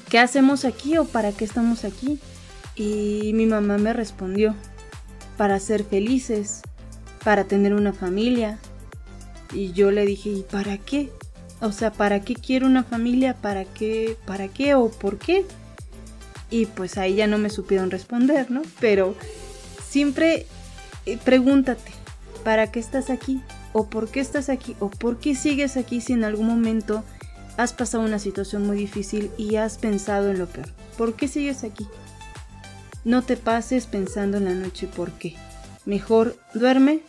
¿Qué 0.08 0.18
hacemos 0.18 0.64
aquí 0.64 0.98
o 0.98 1.04
para 1.04 1.32
qué 1.32 1.44
estamos 1.44 1.84
aquí? 1.84 2.18
Y 2.74 3.32
mi 3.34 3.46
mamá 3.46 3.78
me 3.78 3.92
respondió, 3.92 4.54
para 5.36 5.60
ser 5.60 5.84
felices, 5.84 6.62
para 7.24 7.44
tener 7.44 7.72
una 7.72 7.92
familia, 7.92 8.58
y 9.52 9.72
yo 9.72 9.90
le 9.90 10.04
dije, 10.06 10.30
¿y 10.30 10.42
para 10.42 10.78
qué? 10.78 11.10
O 11.60 11.72
sea, 11.72 11.92
¿para 11.92 12.20
qué 12.20 12.34
quiero 12.34 12.66
una 12.66 12.84
familia? 12.84 13.34
¿Para 13.34 13.64
qué? 13.64 14.16
¿Para 14.26 14.48
qué 14.48 14.74
o 14.74 14.90
por 14.90 15.18
qué? 15.18 15.44
Y 16.50 16.66
pues 16.66 16.98
ahí 16.98 17.16
ya 17.16 17.26
no 17.26 17.38
me 17.38 17.50
supieron 17.50 17.90
responder, 17.90 18.50
¿no? 18.50 18.62
Pero 18.80 19.14
siempre 19.88 20.46
eh, 21.06 21.18
pregúntate, 21.24 21.90
¿para 22.44 22.70
qué 22.70 22.80
estás 22.80 23.10
aquí? 23.10 23.42
¿O 23.72 23.88
por 23.88 24.08
qué 24.08 24.20
estás 24.20 24.48
aquí? 24.48 24.76
¿O 24.78 24.90
por 24.90 25.18
qué 25.18 25.34
sigues 25.34 25.76
aquí 25.76 26.00
si 26.00 26.12
en 26.12 26.24
algún 26.24 26.46
momento 26.46 27.04
has 27.56 27.72
pasado 27.72 28.04
una 28.04 28.18
situación 28.18 28.66
muy 28.66 28.76
difícil 28.76 29.30
y 29.36 29.56
has 29.56 29.78
pensado 29.78 30.30
en 30.30 30.38
lo 30.38 30.46
peor? 30.46 30.68
¿Por 30.96 31.14
qué 31.14 31.28
sigues 31.28 31.64
aquí? 31.64 31.86
No 33.04 33.22
te 33.22 33.36
pases 33.36 33.86
pensando 33.86 34.36
en 34.36 34.44
la 34.44 34.54
noche 34.54 34.86
por 34.86 35.12
qué. 35.12 35.34
Mejor 35.86 36.36
duerme 36.54 37.00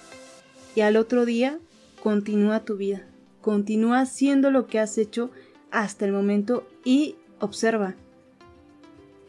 y 0.75 0.81
al 0.81 0.96
otro 0.96 1.25
día 1.25 1.60
continúa 2.01 2.65
tu 2.65 2.77
vida, 2.77 3.06
continúa 3.41 4.01
haciendo 4.01 4.51
lo 4.51 4.68
que 4.68 4.79
has 4.79 4.98
hecho 4.98 5.32
hasta 5.72 6.06
el 6.06 6.12
momento 6.12 6.68
y 6.84 7.15
observa 7.39 7.96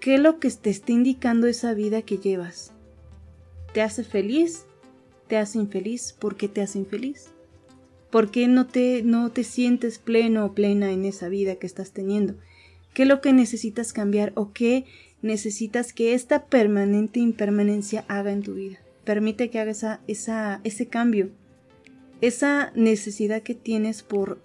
qué 0.01 0.15
es 0.15 0.21
lo 0.21 0.39
que 0.39 0.51
te 0.51 0.71
está 0.71 0.93
indicando 0.93 1.47
esa 1.47 1.75
vida 1.75 2.03
que 2.03 2.19
llevas. 2.19 2.73
¿Te 3.73 3.83
hace 3.83 4.03
feliz? 4.03 4.65
¿Te 5.29 5.37
hace 5.37 5.59
infeliz? 5.59 6.13
¿Por 6.19 6.37
qué 6.37 6.49
te 6.49 6.63
hace 6.63 6.79
infeliz? 6.79 7.29
¿Por 8.11 8.31
qué 8.31 8.49
no 8.49 8.67
te, 8.67 9.03
no 9.05 9.31
te 9.31 9.45
sientes 9.45 9.99
pleno 9.99 10.45
o 10.45 10.53
plena 10.53 10.91
en 10.91 11.05
esa 11.05 11.29
vida 11.29 11.57
que 11.57 11.67
estás 11.67 11.93
teniendo? 11.93 12.35
¿Qué 12.95 13.03
es 13.03 13.09
lo 13.09 13.21
que 13.21 13.33
necesitas 13.33 13.93
cambiar 13.93 14.33
o 14.35 14.53
qué 14.53 14.85
necesitas 15.23 15.93
que 15.93 16.15
esta 16.15 16.47
permanente 16.47 17.21
impermanencia 17.21 18.05
haga 18.09 18.33
en 18.33 18.43
tu 18.43 18.55
vida? 18.55 18.79
Permite 19.05 19.51
que 19.51 19.61
haga 19.61 19.71
esa, 19.71 20.01
esa, 20.09 20.61
ese 20.65 20.89
cambio 20.89 21.31
esa 22.21 22.73
necesidad 22.75 23.43
que 23.43 23.55
tienes 23.55 24.03
por 24.03 24.41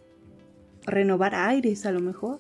renovar 0.86 1.36
aires 1.36 1.86
a 1.86 1.92
lo 1.92 2.00
mejor. 2.00 2.40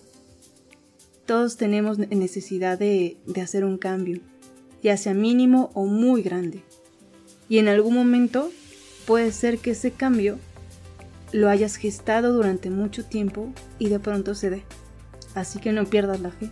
Todos 1.25 1.57
tenemos 1.57 1.97
necesidad 1.97 2.77
de, 2.77 3.17
hacer 3.41 3.65
un 3.65 3.77
cambio, 3.77 4.21
ya 4.83 4.95
sea 4.97 5.13
mínimo 5.13 5.71
o 5.73 5.85
muy 5.85 6.21
grande. 6.21 6.63
Y 7.49 7.57
en 7.57 7.67
algún 7.67 7.95
momento 7.95 8.51
puede 9.05 9.31
ser 9.31 9.57
que 9.57 9.71
ese 9.71 9.91
cambio 9.91 10.37
lo 11.31 11.49
hayas 11.49 11.75
gestado 11.75 12.33
durante 12.33 12.69
mucho 12.69 13.05
tiempo 13.05 13.51
y 13.79 13.89
de 13.89 13.99
pronto 13.99 14.35
se 14.35 14.49
dé. 14.49 14.63
Así 15.33 15.59
que 15.59 15.73
no 15.73 15.85
pierdas 15.85 16.21
la 16.21 16.31
fe. 16.31 16.51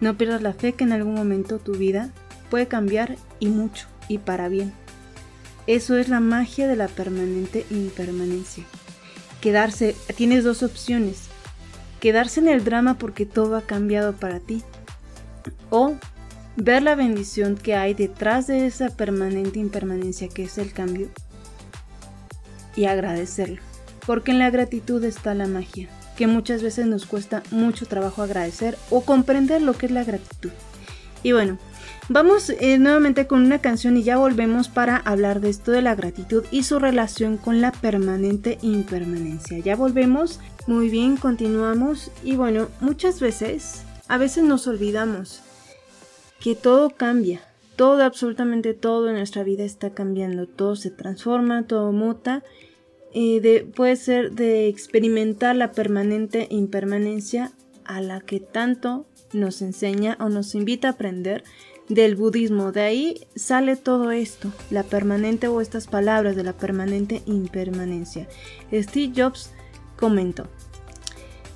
No 0.00 0.16
pierdas 0.16 0.42
la 0.42 0.54
fe 0.54 0.72
que 0.72 0.84
en 0.84 0.92
algún 0.92 1.14
momento 1.14 1.58
tu 1.58 1.72
vida 1.72 2.12
puede 2.50 2.66
cambiar 2.66 3.16
y 3.40 3.48
mucho 3.48 3.88
y 4.08 4.18
para 4.18 4.48
bien. 4.48 4.72
Eso 5.66 5.96
es 5.96 6.08
la 6.08 6.20
magia 6.20 6.66
de 6.66 6.76
la 6.76 6.88
permanente 6.88 7.64
impermanencia. 7.70 8.64
Quedarse, 9.40 9.94
tienes 10.16 10.44
dos 10.44 10.62
opciones. 10.62 11.28
Quedarse 12.00 12.40
en 12.40 12.48
el 12.48 12.64
drama 12.64 12.98
porque 12.98 13.26
todo 13.26 13.56
ha 13.56 13.62
cambiado 13.62 14.12
para 14.12 14.40
ti. 14.40 14.62
O 15.70 15.94
ver 16.56 16.82
la 16.82 16.96
bendición 16.96 17.56
que 17.56 17.76
hay 17.76 17.94
detrás 17.94 18.48
de 18.48 18.66
esa 18.66 18.90
permanente 18.90 19.58
impermanencia 19.58 20.28
que 20.28 20.44
es 20.44 20.58
el 20.58 20.72
cambio. 20.72 21.08
Y 22.74 22.86
agradecerlo. 22.86 23.60
Porque 24.06 24.32
en 24.32 24.40
la 24.40 24.50
gratitud 24.50 25.02
está 25.04 25.32
la 25.34 25.46
magia, 25.46 25.88
que 26.16 26.26
muchas 26.26 26.62
veces 26.62 26.86
nos 26.86 27.06
cuesta 27.06 27.44
mucho 27.52 27.86
trabajo 27.86 28.22
agradecer 28.22 28.76
o 28.90 29.02
comprender 29.02 29.62
lo 29.62 29.74
que 29.74 29.86
es 29.86 29.92
la 29.92 30.02
gratitud. 30.02 30.50
Y 31.22 31.32
bueno, 31.32 31.58
Vamos 32.08 32.50
eh, 32.50 32.78
nuevamente 32.78 33.28
con 33.28 33.44
una 33.44 33.60
canción 33.60 33.96
y 33.96 34.02
ya 34.02 34.18
volvemos 34.18 34.68
para 34.68 34.96
hablar 34.96 35.40
de 35.40 35.50
esto 35.50 35.70
de 35.70 35.82
la 35.82 35.94
gratitud 35.94 36.44
y 36.50 36.64
su 36.64 36.80
relación 36.80 37.36
con 37.36 37.60
la 37.60 37.70
permanente 37.70 38.58
impermanencia. 38.60 39.58
Ya 39.60 39.76
volvemos. 39.76 40.40
Muy 40.66 40.88
bien, 40.88 41.16
continuamos. 41.16 42.10
Y 42.24 42.34
bueno, 42.34 42.68
muchas 42.80 43.20
veces, 43.20 43.84
a 44.08 44.18
veces 44.18 44.42
nos 44.42 44.66
olvidamos 44.66 45.42
que 46.40 46.56
todo 46.56 46.90
cambia. 46.90 47.40
Todo, 47.76 48.02
absolutamente 48.02 48.74
todo 48.74 49.08
en 49.08 49.16
nuestra 49.16 49.44
vida 49.44 49.62
está 49.62 49.90
cambiando. 49.90 50.48
Todo 50.48 50.74
se 50.74 50.90
transforma, 50.90 51.66
todo 51.68 51.92
muta. 51.92 52.42
Puede 53.76 53.96
ser 53.96 54.32
de 54.32 54.66
experimentar 54.66 55.54
la 55.54 55.70
permanente 55.70 56.48
impermanencia 56.50 57.52
a 57.84 58.00
la 58.00 58.20
que 58.20 58.40
tanto 58.40 59.06
nos 59.32 59.62
enseña 59.62 60.16
o 60.20 60.28
nos 60.28 60.54
invita 60.54 60.88
a 60.88 60.92
aprender 60.92 61.44
del 61.94 62.16
budismo. 62.16 62.72
De 62.72 62.82
ahí 62.82 63.26
sale 63.34 63.76
todo 63.76 64.10
esto, 64.10 64.52
la 64.70 64.82
permanente 64.82 65.48
o 65.48 65.60
estas 65.60 65.86
palabras 65.86 66.36
de 66.36 66.44
la 66.44 66.52
permanente 66.52 67.22
impermanencia. 67.26 68.28
Steve 68.72 69.12
Jobs 69.16 69.50
comentó. 69.96 70.48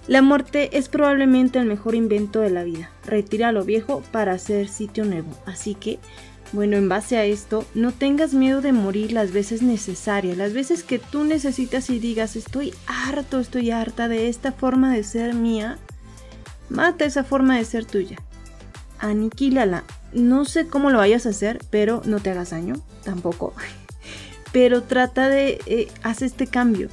La 0.06 0.22
muerte 0.22 0.78
es 0.78 0.88
probablemente 0.88 1.58
el 1.58 1.66
mejor 1.66 1.94
invento 1.94 2.40
de 2.40 2.50
la 2.50 2.62
vida. 2.62 2.90
Retira 3.04 3.50
lo 3.50 3.64
viejo 3.64 4.02
para 4.12 4.32
hacer 4.32 4.68
sitio 4.68 5.04
nuevo. 5.04 5.30
Así 5.46 5.74
que, 5.74 5.98
bueno, 6.52 6.76
en 6.76 6.88
base 6.88 7.16
a 7.16 7.24
esto, 7.24 7.64
no 7.74 7.90
tengas 7.90 8.32
miedo 8.32 8.60
de 8.60 8.72
morir 8.72 9.10
las 9.10 9.32
veces 9.32 9.62
necesarias, 9.62 10.36
las 10.36 10.52
veces 10.52 10.84
que 10.84 11.00
tú 11.00 11.24
necesitas 11.24 11.90
y 11.90 11.98
digas, 11.98 12.36
estoy 12.36 12.72
harto, 12.86 13.40
estoy 13.40 13.72
harta 13.72 14.06
de 14.06 14.28
esta 14.28 14.52
forma 14.52 14.94
de 14.94 15.02
ser 15.02 15.34
mía. 15.34 15.78
Mata 16.68 17.04
esa 17.04 17.24
forma 17.24 17.56
de 17.56 17.64
ser 17.64 17.84
tuya 17.84 18.16
aniquílala. 18.98 19.84
No 20.12 20.44
sé 20.44 20.66
cómo 20.66 20.90
lo 20.90 20.98
vayas 20.98 21.26
a 21.26 21.30
hacer, 21.30 21.60
pero 21.70 22.02
no 22.04 22.20
te 22.20 22.30
hagas 22.30 22.50
daño, 22.50 22.74
tampoco. 23.04 23.54
Pero 24.52 24.84
trata 24.84 25.28
de, 25.28 25.60
eh, 25.66 25.88
haz 26.02 26.22
este 26.22 26.46
cambio. 26.46 26.88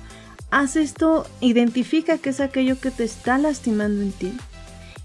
Haz 0.51 0.75
esto, 0.75 1.25
identifica 1.39 2.17
qué 2.17 2.31
es 2.31 2.41
aquello 2.41 2.79
que 2.79 2.91
te 2.91 3.05
está 3.05 3.37
lastimando 3.37 4.01
en 4.01 4.11
ti 4.11 4.33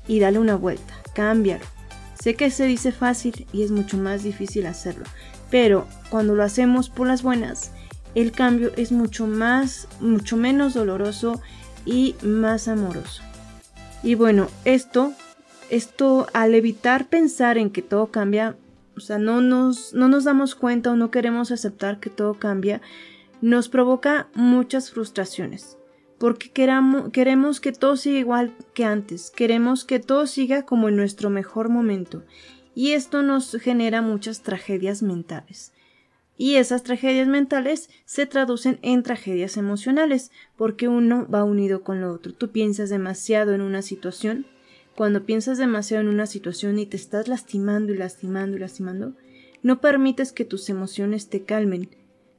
y 0.08 0.18
dale 0.18 0.38
una 0.38 0.56
vuelta, 0.56 0.94
cámbialo. 1.14 1.64
Sé 2.20 2.34
que 2.34 2.50
se 2.50 2.66
dice 2.66 2.90
fácil 2.90 3.46
y 3.52 3.62
es 3.62 3.70
mucho 3.70 3.96
más 3.96 4.24
difícil 4.24 4.66
hacerlo, 4.66 5.04
pero 5.50 5.86
cuando 6.10 6.34
lo 6.34 6.42
hacemos 6.42 6.90
por 6.90 7.06
las 7.06 7.22
buenas, 7.22 7.70
el 8.14 8.32
cambio 8.32 8.72
es 8.76 8.90
mucho 8.90 9.26
más, 9.26 9.86
mucho 10.00 10.36
menos 10.36 10.74
doloroso 10.74 11.40
y 11.84 12.16
más 12.22 12.66
amoroso. 12.66 13.22
Y 14.02 14.16
bueno, 14.16 14.48
esto, 14.64 15.12
esto 15.70 16.26
al 16.32 16.54
evitar 16.54 17.08
pensar 17.08 17.58
en 17.58 17.70
que 17.70 17.82
todo 17.82 18.08
cambia, 18.08 18.56
o 18.96 19.00
sea, 19.00 19.18
no 19.18 19.40
nos, 19.40 19.94
no 19.94 20.08
nos 20.08 20.24
damos 20.24 20.54
cuenta 20.54 20.90
o 20.90 20.96
no 20.96 21.10
queremos 21.10 21.50
aceptar 21.50 22.00
que 22.00 22.10
todo 22.10 22.34
cambia, 22.34 22.80
nos 23.40 23.68
provoca 23.68 24.28
muchas 24.34 24.90
frustraciones. 24.90 25.76
Porque 26.18 26.50
queremos 26.50 27.60
que 27.60 27.70
todo 27.70 27.96
siga 27.96 28.18
igual 28.18 28.52
que 28.74 28.84
antes, 28.84 29.30
queremos 29.30 29.84
que 29.84 30.00
todo 30.00 30.26
siga 30.26 30.62
como 30.62 30.88
en 30.88 30.96
nuestro 30.96 31.30
mejor 31.30 31.68
momento. 31.68 32.24
Y 32.74 32.92
esto 32.92 33.22
nos 33.22 33.52
genera 33.60 34.02
muchas 34.02 34.42
tragedias 34.42 35.02
mentales. 35.02 35.72
Y 36.36 36.54
esas 36.54 36.84
tragedias 36.84 37.26
mentales 37.26 37.90
se 38.04 38.26
traducen 38.26 38.78
en 38.82 39.02
tragedias 39.02 39.56
emocionales, 39.56 40.30
porque 40.56 40.88
uno 40.88 41.26
va 41.28 41.44
unido 41.44 41.82
con 41.82 42.00
lo 42.00 42.12
otro. 42.12 42.32
Tú 42.32 42.50
piensas 42.50 42.90
demasiado 42.90 43.54
en 43.54 43.60
una 43.60 43.82
situación, 43.82 44.46
cuando 44.98 45.24
piensas 45.24 45.58
demasiado 45.58 46.02
en 46.02 46.08
una 46.08 46.26
situación 46.26 46.80
y 46.80 46.84
te 46.84 46.96
estás 46.96 47.28
lastimando 47.28 47.92
y 47.92 47.96
lastimando 47.96 48.56
y 48.56 48.58
lastimando, 48.58 49.12
no 49.62 49.80
permites 49.80 50.32
que 50.32 50.44
tus 50.44 50.68
emociones 50.70 51.28
te 51.28 51.44
calmen. 51.44 51.88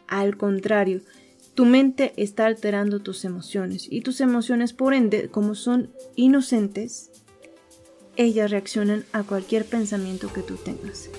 Al 0.09 0.35
contrario, 0.35 0.99
tu 1.53 1.63
mente 1.63 2.11
está 2.17 2.47
alterando 2.47 2.99
tus 2.99 3.23
emociones 3.23 3.87
y 3.89 4.01
tus 4.01 4.19
emociones, 4.19 4.73
por 4.73 4.93
ende, 4.93 5.29
como 5.29 5.55
son 5.55 5.91
inocentes, 6.17 7.11
ellas 8.17 8.51
reaccionan 8.51 9.05
a 9.13 9.23
cualquier 9.23 9.63
pensamiento 9.63 10.27
que 10.33 10.41
tú 10.41 10.57
tengas. 10.57 11.09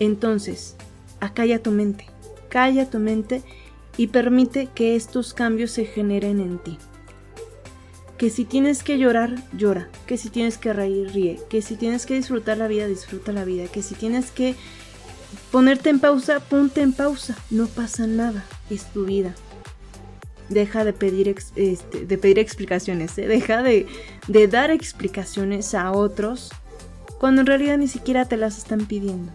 Entonces, 0.00 0.74
acalla 1.20 1.62
tu 1.62 1.70
mente, 1.70 2.06
calla 2.48 2.90
tu 2.90 2.98
mente 2.98 3.44
y 3.96 4.08
permite 4.08 4.68
que 4.74 4.96
estos 4.96 5.32
cambios 5.32 5.70
se 5.70 5.84
generen 5.84 6.40
en 6.40 6.58
ti. 6.58 6.76
Que 8.22 8.30
si 8.30 8.44
tienes 8.44 8.84
que 8.84 8.98
llorar, 8.98 9.34
llora. 9.52 9.88
Que 10.06 10.16
si 10.16 10.30
tienes 10.30 10.56
que 10.56 10.72
reír, 10.72 11.10
ríe. 11.12 11.40
Que 11.50 11.60
si 11.60 11.74
tienes 11.74 12.06
que 12.06 12.14
disfrutar 12.14 12.56
la 12.56 12.68
vida, 12.68 12.86
disfruta 12.86 13.32
la 13.32 13.44
vida. 13.44 13.66
Que 13.66 13.82
si 13.82 13.96
tienes 13.96 14.30
que 14.30 14.54
ponerte 15.50 15.90
en 15.90 15.98
pausa, 15.98 16.38
ponte 16.38 16.82
en 16.82 16.92
pausa. 16.92 17.36
No 17.50 17.66
pasa 17.66 18.06
nada. 18.06 18.44
Es 18.70 18.84
tu 18.92 19.06
vida. 19.06 19.34
Deja 20.50 20.84
de 20.84 20.92
pedir, 20.92 21.34
este, 21.56 22.06
de 22.06 22.16
pedir 22.16 22.38
explicaciones. 22.38 23.18
¿eh? 23.18 23.26
Deja 23.26 23.60
de, 23.64 23.88
de 24.28 24.46
dar 24.46 24.70
explicaciones 24.70 25.74
a 25.74 25.90
otros 25.90 26.52
cuando 27.18 27.40
en 27.40 27.48
realidad 27.48 27.76
ni 27.76 27.88
siquiera 27.88 28.26
te 28.26 28.36
las 28.36 28.56
están 28.56 28.86
pidiendo. 28.86 29.32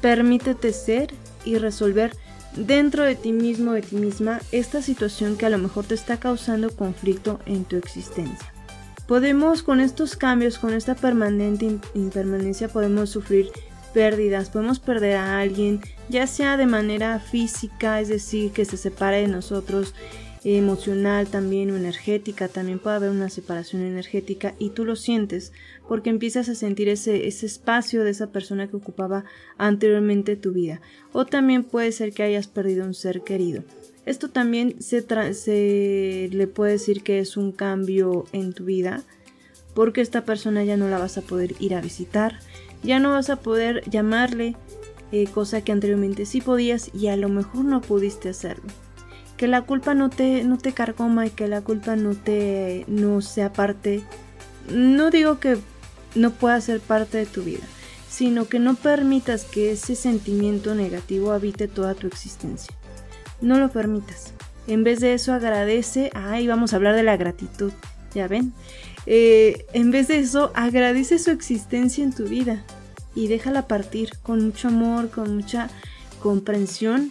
Permítete 0.00 0.72
ser 0.72 1.14
y 1.44 1.58
resolver 1.58 2.16
dentro 2.56 3.04
de 3.04 3.14
ti 3.14 3.32
mismo, 3.32 3.72
de 3.72 3.82
ti 3.82 3.96
misma, 3.96 4.40
esta 4.52 4.82
situación 4.82 5.36
que 5.36 5.46
a 5.46 5.50
lo 5.50 5.58
mejor 5.58 5.84
te 5.84 5.94
está 5.94 6.18
causando 6.18 6.74
conflicto 6.74 7.40
en 7.46 7.64
tu 7.64 7.76
existencia. 7.76 8.52
Podemos 9.06 9.62
con 9.62 9.80
estos 9.80 10.16
cambios, 10.16 10.58
con 10.58 10.72
esta 10.72 10.94
permanente 10.94 11.78
impermanencia, 11.94 12.68
podemos 12.68 13.10
sufrir 13.10 13.50
pérdidas, 13.92 14.50
podemos 14.50 14.80
perder 14.80 15.16
a 15.16 15.40
alguien, 15.40 15.80
ya 16.08 16.26
sea 16.26 16.56
de 16.56 16.66
manera 16.66 17.20
física, 17.20 18.00
es 18.00 18.08
decir, 18.08 18.50
que 18.52 18.64
se 18.64 18.76
separe 18.76 19.20
de 19.20 19.28
nosotros, 19.28 19.94
emocional 20.44 21.26
también 21.28 21.70
o 21.70 21.76
energética, 21.76 22.48
también 22.48 22.78
puede 22.78 22.96
haber 22.96 23.10
una 23.10 23.30
separación 23.30 23.82
energética 23.82 24.54
y 24.58 24.70
tú 24.70 24.84
lo 24.84 24.94
sientes 24.94 25.52
porque 25.88 26.10
empiezas 26.10 26.50
a 26.50 26.54
sentir 26.54 26.88
ese, 26.88 27.26
ese 27.26 27.46
espacio 27.46 28.04
de 28.04 28.10
esa 28.10 28.30
persona 28.30 28.68
que 28.68 28.76
ocupaba 28.76 29.24
anteriormente 29.56 30.36
tu 30.36 30.52
vida. 30.52 30.82
O 31.12 31.24
también 31.24 31.64
puede 31.64 31.92
ser 31.92 32.12
que 32.12 32.22
hayas 32.22 32.46
perdido 32.46 32.84
un 32.84 32.94
ser 32.94 33.22
querido. 33.22 33.64
Esto 34.04 34.28
también 34.28 34.82
se, 34.82 35.02
se 35.32 36.28
le 36.30 36.46
puede 36.46 36.72
decir 36.72 37.02
que 37.02 37.20
es 37.20 37.38
un 37.38 37.52
cambio 37.52 38.26
en 38.32 38.52
tu 38.52 38.66
vida 38.66 39.02
porque 39.72 40.02
esta 40.02 40.24
persona 40.24 40.62
ya 40.62 40.76
no 40.76 40.88
la 40.88 40.98
vas 40.98 41.16
a 41.16 41.22
poder 41.22 41.54
ir 41.58 41.74
a 41.74 41.80
visitar, 41.80 42.38
ya 42.82 42.98
no 42.98 43.10
vas 43.10 43.30
a 43.30 43.36
poder 43.36 43.82
llamarle, 43.90 44.56
eh, 45.10 45.26
cosa 45.26 45.62
que 45.62 45.72
anteriormente 45.72 46.26
sí 46.26 46.40
podías 46.42 46.94
y 46.94 47.08
a 47.08 47.16
lo 47.16 47.28
mejor 47.28 47.64
no 47.64 47.80
pudiste 47.80 48.28
hacerlo 48.28 48.83
que 49.36 49.48
la 49.48 49.62
culpa 49.62 49.94
no 49.94 50.10
te, 50.10 50.44
no 50.44 50.58
te 50.58 50.72
carcoma 50.72 51.26
y 51.26 51.30
que 51.30 51.48
la 51.48 51.60
culpa 51.60 51.96
no 51.96 52.14
te 52.14 52.84
no 52.86 53.20
sea 53.20 53.52
parte 53.52 54.02
no 54.70 55.10
digo 55.10 55.40
que 55.40 55.58
no 56.14 56.30
pueda 56.30 56.60
ser 56.60 56.80
parte 56.80 57.18
de 57.18 57.26
tu 57.26 57.42
vida 57.42 57.64
sino 58.14 58.46
que 58.46 58.60
no 58.60 58.76
permitas 58.76 59.42
que 59.42 59.72
ese 59.72 59.96
sentimiento 59.96 60.76
negativo 60.76 61.32
habite 61.32 61.66
toda 61.66 61.94
tu 61.94 62.06
existencia. 62.06 62.72
No 63.40 63.58
lo 63.58 63.72
permitas. 63.72 64.34
En 64.68 64.84
vez 64.84 65.00
de 65.00 65.14
eso 65.14 65.32
agradece 65.32 66.12
ay 66.14 66.46
vamos 66.46 66.72
a 66.72 66.76
hablar 66.76 66.94
de 66.94 67.02
la 67.02 67.16
gratitud 67.16 67.72
ya 68.14 68.28
ven. 68.28 68.52
Eh, 69.06 69.66
en 69.72 69.90
vez 69.90 70.06
de 70.06 70.20
eso 70.20 70.52
agradece 70.54 71.18
su 71.18 71.32
existencia 71.32 72.04
en 72.04 72.14
tu 72.14 72.24
vida 72.24 72.64
y 73.16 73.26
déjala 73.26 73.66
partir 73.66 74.10
con 74.22 74.44
mucho 74.44 74.68
amor 74.68 75.10
con 75.10 75.34
mucha 75.34 75.68
comprensión 76.22 77.10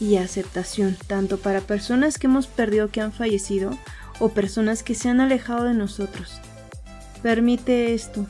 y 0.00 0.16
aceptación, 0.16 0.96
tanto 1.06 1.38
para 1.38 1.60
personas 1.60 2.18
que 2.18 2.26
hemos 2.26 2.46
perdido 2.46 2.88
que 2.88 3.00
han 3.00 3.12
fallecido 3.12 3.70
o 4.18 4.30
personas 4.30 4.82
que 4.82 4.94
se 4.94 5.08
han 5.08 5.20
alejado 5.20 5.64
de 5.64 5.74
nosotros. 5.74 6.40
Permite 7.22 7.94
esto 7.94 8.26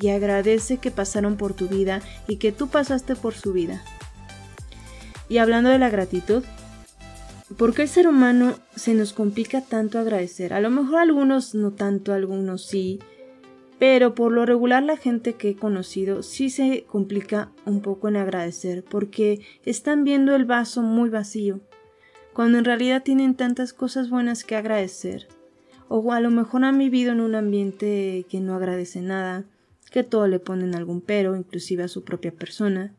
y 0.00 0.08
agradece 0.08 0.78
que 0.78 0.90
pasaron 0.90 1.36
por 1.36 1.54
tu 1.54 1.68
vida 1.68 2.00
y 2.26 2.36
que 2.36 2.52
tú 2.52 2.68
pasaste 2.68 3.14
por 3.14 3.34
su 3.34 3.52
vida. 3.52 3.82
Y 5.28 5.38
hablando 5.38 5.70
de 5.70 5.78
la 5.78 5.90
gratitud, 5.90 6.44
¿por 7.56 7.74
qué 7.74 7.82
el 7.82 7.88
ser 7.88 8.08
humano 8.08 8.58
se 8.74 8.94
nos 8.94 9.12
complica 9.12 9.60
tanto 9.60 9.98
agradecer? 9.98 10.52
A 10.52 10.60
lo 10.60 10.70
mejor 10.70 10.98
algunos 10.98 11.54
no 11.54 11.72
tanto, 11.72 12.12
algunos 12.12 12.64
sí, 12.66 13.00
pero 13.78 14.14
por 14.14 14.32
lo 14.32 14.46
regular 14.46 14.82
la 14.82 14.96
gente 14.96 15.34
que 15.34 15.50
he 15.50 15.56
conocido 15.56 16.22
sí 16.22 16.48
se 16.48 16.84
complica 16.84 17.50
un 17.66 17.82
poco 17.82 18.08
en 18.08 18.16
agradecer 18.16 18.82
porque 18.82 19.40
están 19.64 20.04
viendo 20.04 20.34
el 20.34 20.44
vaso 20.44 20.82
muy 20.82 21.10
vacío, 21.10 21.60
cuando 22.32 22.58
en 22.58 22.64
realidad 22.64 23.02
tienen 23.02 23.34
tantas 23.34 23.72
cosas 23.72 24.10
buenas 24.10 24.44
que 24.44 24.56
agradecer. 24.56 25.28
O 25.88 26.12
a 26.12 26.20
lo 26.20 26.30
mejor 26.30 26.64
han 26.64 26.78
vivido 26.78 27.12
en 27.12 27.20
un 27.20 27.34
ambiente 27.34 28.26
que 28.28 28.40
no 28.40 28.56
agradece 28.56 29.00
nada, 29.02 29.44
que 29.92 30.02
todo 30.02 30.26
le 30.26 30.40
ponen 30.40 30.74
algún 30.74 31.00
pero, 31.00 31.36
inclusive 31.36 31.84
a 31.84 31.88
su 31.88 32.02
propia 32.02 32.32
persona. 32.32 32.92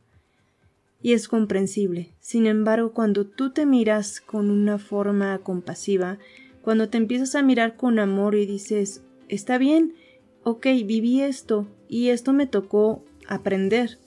Y 1.02 1.14
es 1.14 1.28
comprensible. 1.28 2.14
Sin 2.20 2.48
embargo, 2.48 2.94
cuando 2.94 3.26
tú 3.26 3.52
te 3.52 3.66
miras 3.66 4.22
con 4.22 4.50
una 4.50 4.80
forma 4.80 5.38
compasiva, 5.40 6.18
cuando 6.62 6.90
te 6.90 6.98
empiezas 6.98 7.36
a 7.36 7.44
mirar 7.44 7.76
con 7.76 8.00
amor 8.00 8.36
y 8.36 8.46
dices, 8.46 9.04
está 9.28 9.58
bien, 9.58 9.94
ok, 10.44 10.66
viví 10.86 11.22
esto 11.22 11.68
y 11.88 12.10
esto 12.10 12.34
me 12.34 12.48
tocó 12.48 13.04
aprender. 13.28 14.00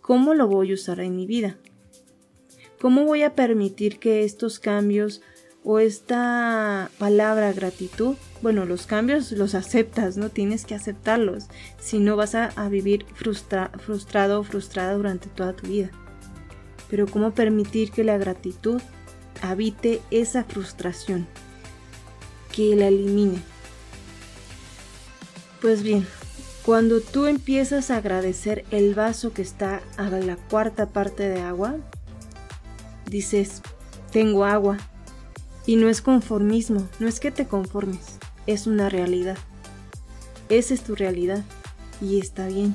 ¿Cómo 0.00 0.34
lo 0.34 0.46
voy 0.46 0.70
a 0.70 0.74
usar 0.74 1.00
en 1.00 1.16
mi 1.16 1.26
vida? 1.26 1.58
¿Cómo 2.80 3.04
voy 3.04 3.22
a 3.22 3.34
permitir 3.34 3.98
que 3.98 4.24
estos 4.24 4.58
cambios 4.58 5.20
o 5.64 5.80
esta 5.80 6.90
palabra 6.98 7.52
gratitud, 7.52 8.16
bueno, 8.40 8.64
los 8.64 8.86
cambios 8.86 9.32
los 9.32 9.54
aceptas, 9.54 10.16
no 10.16 10.30
tienes 10.30 10.64
que 10.64 10.74
aceptarlos, 10.74 11.48
si 11.78 11.98
no 11.98 12.16
vas 12.16 12.34
a, 12.34 12.68
vivir 12.68 13.04
frustrado 13.14 14.40
o 14.40 14.44
frustrada 14.44 14.94
durante 14.94 15.28
toda 15.28 15.54
tu 15.54 15.66
vida. 15.66 15.90
Pero 16.88 17.06
¿cómo 17.06 17.32
permitir 17.32 17.90
que 17.90 18.04
la 18.04 18.16
gratitud 18.16 18.80
habite 19.42 20.00
esa 20.10 20.44
frustración? 20.44 21.26
Que 22.50 22.74
la 22.76 22.88
elimine. 22.88 23.42
Pues 25.60 25.82
bien, 25.82 26.06
cuando 26.64 27.00
tú 27.00 27.26
empiezas 27.26 27.90
a 27.90 27.96
agradecer 27.96 28.64
el 28.70 28.94
vaso 28.94 29.32
que 29.32 29.42
está 29.42 29.80
a 29.96 30.08
la 30.08 30.36
cuarta 30.36 30.86
parte 30.86 31.28
de 31.28 31.40
agua, 31.40 31.76
dices, 33.06 33.62
tengo 34.12 34.44
agua. 34.44 34.78
Y 35.66 35.76
no 35.76 35.88
es 35.88 36.00
conformismo, 36.00 36.88
no 36.98 37.08
es 37.08 37.20
que 37.20 37.30
te 37.30 37.46
conformes, 37.46 38.18
es 38.46 38.66
una 38.66 38.88
realidad. 38.88 39.36
Esa 40.48 40.74
es 40.74 40.82
tu 40.82 40.94
realidad 40.94 41.44
y 42.00 42.20
está 42.20 42.46
bien. 42.46 42.74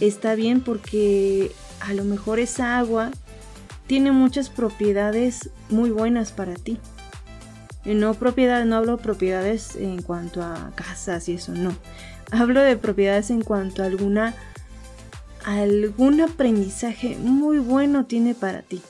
Está 0.00 0.34
bien 0.34 0.62
porque 0.62 1.52
a 1.80 1.92
lo 1.94 2.04
mejor 2.04 2.40
esa 2.40 2.78
agua 2.78 3.10
tiene 3.86 4.10
muchas 4.10 4.48
propiedades 4.48 5.50
muy 5.68 5.90
buenas 5.90 6.32
para 6.32 6.54
ti. 6.54 6.78
No 7.84 8.14
propiedades, 8.14 8.66
no 8.66 8.76
hablo 8.76 8.98
propiedades 8.98 9.76
en 9.76 10.02
cuanto 10.02 10.42
a 10.42 10.72
casas 10.74 11.28
y 11.28 11.34
eso, 11.34 11.52
no. 11.52 11.74
Hablo 12.30 12.60
de 12.60 12.76
propiedades 12.76 13.30
en 13.30 13.42
cuanto 13.42 13.82
a 13.82 13.86
alguna 13.86 14.34
algún 15.44 16.20
aprendizaje 16.20 17.16
muy 17.18 17.58
bueno 17.58 18.06
tiene 18.06 18.34
para 18.34 18.62
ti. 18.62 18.80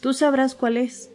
Tú 0.00 0.12
sabrás 0.12 0.54
cuál 0.54 0.76
es. 0.76 1.10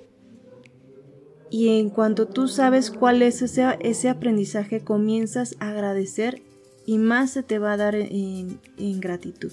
Y 1.50 1.80
en 1.80 1.90
cuanto 1.90 2.28
tú 2.28 2.48
sabes 2.48 2.92
cuál 2.92 3.22
es 3.22 3.42
ese, 3.42 3.66
ese 3.80 4.10
aprendizaje, 4.10 4.82
comienzas 4.82 5.56
a 5.60 5.70
agradecer 5.70 6.42
y 6.86 6.98
más 6.98 7.32
se 7.32 7.44
te 7.44 7.60
va 7.60 7.74
a 7.74 7.78
dar 7.78 7.96
en, 7.96 8.60
en 8.78 9.00
gratitud. 9.00 9.52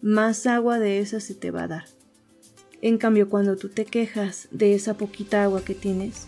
Más 0.00 0.46
agua 0.46 0.78
de 0.78 1.00
esa 1.00 1.20
se 1.20 1.34
te 1.34 1.50
va 1.50 1.64
a 1.64 1.68
dar. 1.68 1.97
En 2.80 2.98
cambio, 2.98 3.28
cuando 3.28 3.56
tú 3.56 3.68
te 3.68 3.84
quejas 3.84 4.48
de 4.52 4.74
esa 4.74 4.94
poquita 4.94 5.42
agua 5.42 5.64
que 5.64 5.74
tienes, 5.74 6.26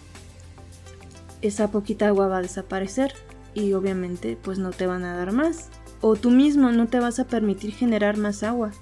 esa 1.42 1.70
poquita 1.70 2.08
agua 2.08 2.26
va 2.26 2.38
a 2.38 2.42
desaparecer 2.42 3.14
y 3.54 3.72
obviamente 3.72 4.36
pues 4.40 4.58
no 4.58 4.70
te 4.70 4.86
van 4.86 5.04
a 5.04 5.16
dar 5.16 5.32
más. 5.32 5.68
O 6.00 6.16
tú 6.16 6.30
mismo 6.30 6.72
no 6.72 6.88
te 6.88 6.98
vas 6.98 7.18
a 7.20 7.26
permitir 7.26 7.72
generar 7.72 8.16
más 8.16 8.42
agua. 8.42 8.72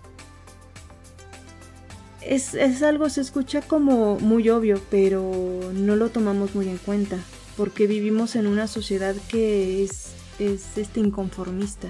Es, 2.23 2.55
algo, 2.83 3.09
se 3.09 3.23
escucha 3.23 3.63
como 3.63 4.19
muy 4.19 4.49
obvio, 4.51 4.81
pero 4.91 5.31
no 5.75 5.97
lo 5.97 6.11
tomamos 6.11 6.55
muy 6.55 6.69
en 6.69 6.77
cuenta, 6.77 7.17
porque 7.57 7.87
vivimos 7.87 8.37
en 8.37 8.47
una 8.47 8.67
sociedad 8.67 9.15
que 9.29 9.83
es, 9.83 10.13
es 10.39 10.77
este, 10.77 11.01
inconformista. 11.01 11.89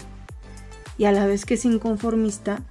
Y 0.96 1.06
a 1.06 1.12
la 1.12 1.26
vez 1.26 1.44
que 1.44 1.54
es 1.54 1.64
inconformista, 1.64 2.62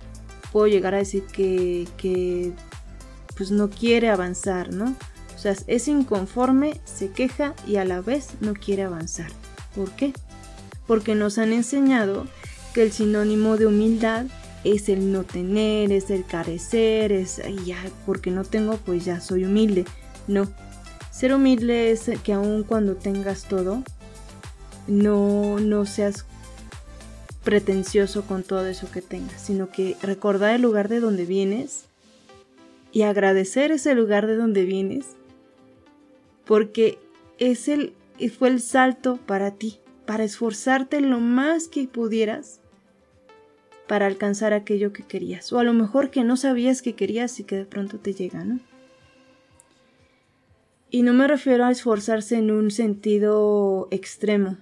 puedo 0.53 0.67
llegar 0.67 0.93
a 0.93 0.99
decir 0.99 1.23
que, 1.23 1.87
que 1.97 2.53
pues 3.37 3.51
no 3.51 3.69
quiere 3.69 4.09
avanzar, 4.09 4.73
¿no? 4.73 4.95
O 5.35 5.39
sea, 5.39 5.55
es 5.67 5.87
inconforme, 5.87 6.81
se 6.83 7.11
queja 7.11 7.53
y 7.67 7.75
a 7.75 7.85
la 7.85 8.01
vez 8.01 8.29
no 8.41 8.53
quiere 8.53 8.83
avanzar. 8.83 9.31
¿Por 9.75 9.91
qué? 9.91 10.13
Porque 10.87 11.13
nos 11.13 11.37
han 11.37 11.53
enseñado 11.53 12.25
que 12.73 12.81
el 12.81 12.91
sinónimo 12.91 13.55
de 13.55 13.67
humildad 13.67 14.25
es 14.63 14.89
el 14.89 15.11
no 15.11 15.23
tener, 15.23 15.91
es 15.91 16.09
el 16.09 16.25
carecer, 16.25 17.11
es 17.11 17.41
ya, 17.65 17.77
porque 18.05 18.31
no 18.31 18.43
tengo, 18.43 18.77
pues 18.77 19.05
ya 19.05 19.21
soy 19.21 19.45
humilde. 19.45 19.85
No. 20.27 20.51
Ser 21.11 21.33
humilde 21.33 21.91
es 21.91 22.09
que 22.23 22.33
aun 22.33 22.63
cuando 22.63 22.95
tengas 22.95 23.43
todo, 23.43 23.83
no, 24.87 25.59
no 25.59 25.85
seas 25.85 26.25
pretencioso 27.43 28.23
con 28.23 28.43
todo 28.43 28.65
eso 28.65 28.89
que 28.91 29.01
tengas, 29.01 29.41
sino 29.41 29.69
que 29.69 29.95
recordar 30.01 30.55
el 30.55 30.61
lugar 30.61 30.89
de 30.89 30.99
donde 30.99 31.25
vienes 31.25 31.86
y 32.91 33.03
agradecer 33.03 33.71
ese 33.71 33.93
lugar 33.95 34.27
de 34.27 34.35
donde 34.35 34.65
vienes, 34.65 35.15
porque 36.45 36.97
es 37.37 37.67
el, 37.67 37.93
fue 38.37 38.49
el 38.49 38.61
salto 38.61 39.17
para 39.25 39.51
ti, 39.51 39.79
para 40.05 40.23
esforzarte 40.23 41.01
lo 41.01 41.19
más 41.19 41.67
que 41.67 41.87
pudieras 41.87 42.61
para 43.87 44.05
alcanzar 44.05 44.53
aquello 44.53 44.91
que 44.91 45.03
querías, 45.03 45.51
o 45.53 45.59
a 45.59 45.63
lo 45.63 45.73
mejor 45.73 46.09
que 46.09 46.23
no 46.23 46.35
sabías 46.35 46.81
que 46.81 46.93
querías 46.93 47.39
y 47.39 47.43
que 47.43 47.55
de 47.55 47.65
pronto 47.65 47.99
te 47.99 48.13
llega, 48.13 48.43
¿no? 48.43 48.59
Y 50.89 51.03
no 51.03 51.13
me 51.13 51.27
refiero 51.27 51.65
a 51.65 51.71
esforzarse 51.71 52.37
en 52.37 52.51
un 52.51 52.71
sentido 52.71 53.87
extremo, 53.91 54.57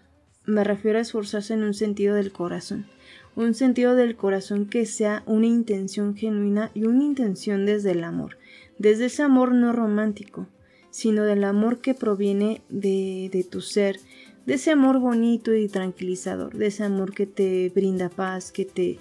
me 0.45 0.63
refiero 0.63 0.99
a 0.99 1.01
esforzarse 1.01 1.53
en 1.53 1.63
un 1.63 1.73
sentido 1.73 2.15
del 2.15 2.31
corazón, 2.31 2.87
un 3.35 3.53
sentido 3.53 3.95
del 3.95 4.15
corazón 4.15 4.65
que 4.65 4.85
sea 4.85 5.23
una 5.25 5.47
intención 5.47 6.15
genuina 6.15 6.71
y 6.73 6.85
una 6.85 7.03
intención 7.03 7.65
desde 7.65 7.91
el 7.91 8.03
amor, 8.03 8.37
desde 8.79 9.05
ese 9.05 9.23
amor 9.23 9.53
no 9.53 9.73
romántico, 9.73 10.47
sino 10.89 11.23
del 11.23 11.43
amor 11.43 11.79
que 11.79 11.93
proviene 11.93 12.61
de, 12.69 13.29
de 13.31 13.43
tu 13.43 13.61
ser, 13.61 13.99
de 14.45 14.53
ese 14.53 14.71
amor 14.71 14.99
bonito 14.99 15.53
y 15.53 15.67
tranquilizador, 15.67 16.55
de 16.55 16.67
ese 16.67 16.83
amor 16.83 17.13
que 17.13 17.25
te 17.25 17.71
brinda 17.75 18.09
paz, 18.09 18.51
que 18.51 18.63
te 18.63 18.99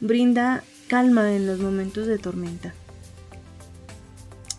brinda 0.00 0.64
calma 0.88 1.34
en 1.34 1.46
los 1.46 1.60
momentos 1.60 2.06
de 2.06 2.18
tormenta. 2.18 2.74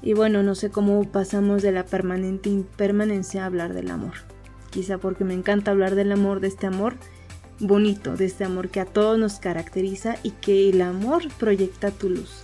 Y 0.03 0.13
bueno, 0.13 0.43
no 0.43 0.53
sé 0.53 0.69
cómo 0.69 1.03
pasamos 1.11 1.63
de 1.63 1.71
la 1.71 1.83
permanente 1.83 2.49
impermanencia 2.49 3.41
a 3.41 3.45
hablar 3.47 3.73
del 3.73 3.89
amor. 3.89 4.13
Quizá 4.69 4.99
porque 4.99 5.23
me 5.23 5.33
encanta 5.33 5.71
hablar 5.71 5.95
del 5.95 6.11
amor, 6.11 6.41
de 6.41 6.47
este 6.47 6.67
amor 6.67 6.95
bonito, 7.59 8.15
de 8.15 8.25
este 8.25 8.43
amor 8.43 8.69
que 8.69 8.79
a 8.79 8.85
todos 8.85 9.17
nos 9.17 9.39
caracteriza 9.39 10.15
y 10.23 10.31
que 10.31 10.69
el 10.69 10.81
amor 10.81 11.23
proyecta 11.39 11.91
tu 11.91 12.09
luz. 12.09 12.41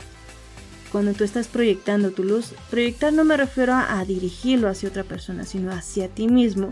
Cuando 0.92 1.14
tú 1.14 1.24
estás 1.24 1.48
proyectando 1.48 2.12
tu 2.12 2.24
luz, 2.24 2.54
proyectar 2.70 3.14
no 3.14 3.24
me 3.24 3.38
refiero 3.38 3.74
a, 3.74 4.00
a 4.00 4.06
dirigirlo 4.06 4.68
hacia 4.68 4.90
otra 4.90 5.04
persona, 5.04 5.46
sino 5.46 5.72
hacia 5.72 6.10
ti 6.10 6.28
mismo 6.28 6.72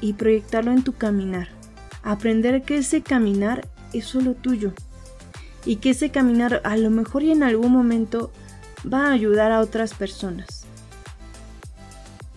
y 0.00 0.14
proyectarlo 0.14 0.72
en 0.72 0.82
tu 0.82 0.94
caminar. 0.94 1.48
Aprender 2.02 2.62
que 2.62 2.78
ese 2.78 3.02
caminar 3.02 3.68
es 3.92 4.06
solo 4.06 4.34
tuyo 4.34 4.72
y 5.66 5.76
que 5.76 5.90
ese 5.90 6.10
caminar 6.10 6.62
a 6.64 6.76
lo 6.76 6.88
mejor 6.90 7.22
y 7.22 7.30
en 7.30 7.42
algún 7.42 7.72
momento 7.72 8.32
va 8.90 9.08
a 9.08 9.12
ayudar 9.12 9.52
a 9.52 9.60
otras 9.60 9.92
personas. 9.92 10.57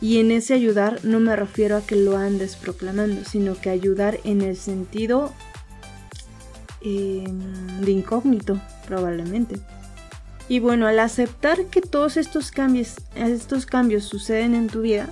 Y 0.02 0.20
en 0.20 0.32
ese 0.32 0.56
ayudar 0.56 1.06
no 1.06 1.20
me 1.20 1.36
refiero 1.36 1.78
a 1.78 1.86
que 1.86 1.96
lo 1.96 2.18
andes 2.18 2.56
proclamando, 2.56 3.24
sino 3.24 3.56
que 3.56 3.70
ayudar 3.70 4.20
en 4.24 4.42
el 4.42 4.58
sentido 4.58 5.32
em, 6.82 7.82
de 7.82 7.92
incógnito, 7.92 8.60
probablemente. 8.88 9.60
Y 10.50 10.60
bueno, 10.60 10.88
al 10.88 11.00
aceptar 11.00 11.68
que 11.68 11.82
todos 11.82 12.18
estos 12.18 12.52
cambios, 12.52 12.96
estos 13.16 13.68
cambios 13.68 14.04
suceden 14.04 14.56
en 14.56 14.68
tu 14.68 14.82
vida, 14.82 15.08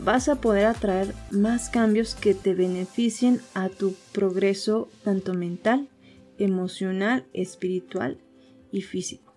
vas 0.00 0.28
a 0.28 0.40
poder 0.40 0.66
atraer 0.66 1.14
más 1.30 1.70
cambios 1.70 2.14
que 2.14 2.34
te 2.34 2.54
beneficien 2.54 3.40
a 3.54 3.68
tu 3.68 3.94
progreso 4.12 4.88
tanto 5.04 5.34
mental, 5.34 5.88
emocional, 6.38 7.26
espiritual 7.32 8.18
y 8.70 8.82
físico. 8.82 9.34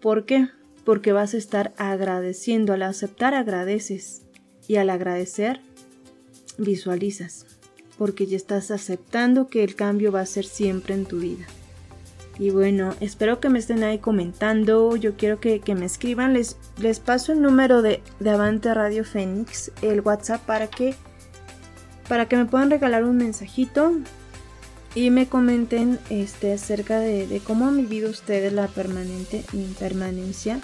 ¿Por 0.00 0.26
qué? 0.26 0.48
Porque 0.84 1.12
vas 1.12 1.34
a 1.34 1.38
estar 1.38 1.72
agradeciendo. 1.76 2.72
Al 2.72 2.82
aceptar 2.82 3.34
agradeces 3.34 4.22
y 4.68 4.76
al 4.76 4.90
agradecer 4.90 5.60
visualizas. 6.58 7.46
Porque 7.98 8.26
ya 8.26 8.36
estás 8.36 8.70
aceptando 8.70 9.48
que 9.48 9.62
el 9.64 9.74
cambio 9.74 10.12
va 10.12 10.20
a 10.20 10.26
ser 10.26 10.44
siempre 10.44 10.94
en 10.94 11.04
tu 11.04 11.18
vida. 11.18 11.46
Y 12.38 12.50
bueno, 12.50 12.94
espero 13.00 13.40
que 13.40 13.50
me 13.50 13.58
estén 13.58 13.84
ahí 13.84 13.98
comentando. 13.98 14.96
Yo 14.96 15.16
quiero 15.16 15.38
que, 15.38 15.60
me 15.76 15.84
escriban. 15.84 16.32
Les, 16.32 16.56
les 16.78 16.98
paso 16.98 17.32
el 17.32 17.42
número 17.42 17.82
de, 17.82 18.02
de, 18.20 18.30
Avante 18.30 18.72
Radio 18.72 19.04
Fénix, 19.04 19.70
el 19.82 20.00
WhatsApp, 20.00 20.40
para 20.42 20.66
que, 20.68 20.94
para 22.08 22.26
que 22.26 22.36
me 22.36 22.46
puedan 22.46 22.70
regalar 22.70 23.04
un 23.04 23.18
mensajito 23.18 23.92
y 24.94 25.10
me 25.10 25.28
comenten 25.28 25.98
este, 26.10 26.52
acerca 26.52 27.00
de, 27.00 27.40
cómo 27.46 27.66
han 27.66 27.76
vivido 27.76 28.10
ustedes 28.10 28.52
la 28.52 28.68
permanente 28.68 29.44
impermanencia, 29.52 30.60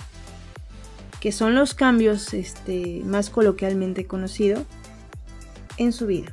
que 1.20 1.32
son 1.32 1.54
los 1.54 1.74
cambios 1.74 2.34
este, 2.34 3.02
más 3.04 3.30
coloquialmente 3.30 4.06
conocidos 4.06 4.64
en 5.78 5.92
su 5.92 6.06
vida. 6.06 6.32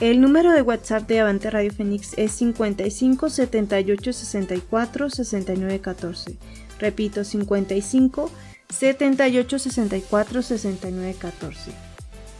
El 0.00 0.20
número 0.20 0.52
de 0.52 0.62
WhatsApp 0.62 1.06
de 1.06 1.20
Avante 1.20 1.50
Radio 1.50 1.72
Fénix 1.72 2.14
es 2.16 2.32
55 2.32 3.28
78 3.28 4.12
64 4.12 5.10
69 5.10 5.80
14. 5.80 6.36
Repito, 6.80 7.24
55 7.24 8.30
78 8.68 9.58
64 9.58 10.42
69 10.42 11.16
14. 11.18 11.91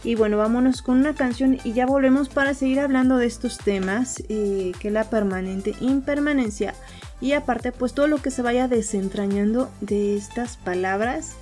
Y 0.03 0.15
bueno, 0.15 0.37
vámonos 0.37 0.81
con 0.81 0.97
una 0.97 1.15
canción 1.15 1.59
y 1.63 1.71
ya 1.71 1.85
volvemos 1.85 2.27
para 2.27 2.53
seguir 2.53 2.81
hablando 2.81 3.17
de 3.17 3.25
estos 3.25 3.57
temas, 3.57 4.21
eh, 4.27 4.73
que 4.79 4.91
la 4.91 5.09
permanente 5.09 5.75
impermanencia. 5.79 6.73
Y 7.21 7.31
aparte, 7.31 7.71
pues 7.71 7.93
todo 7.93 8.07
lo 8.07 8.17
que 8.17 8.31
se 8.31 8.41
vaya 8.41 8.67
desentrañando 8.67 9.71
de 9.79 10.17
estas 10.17 10.57
palabras 10.57 11.35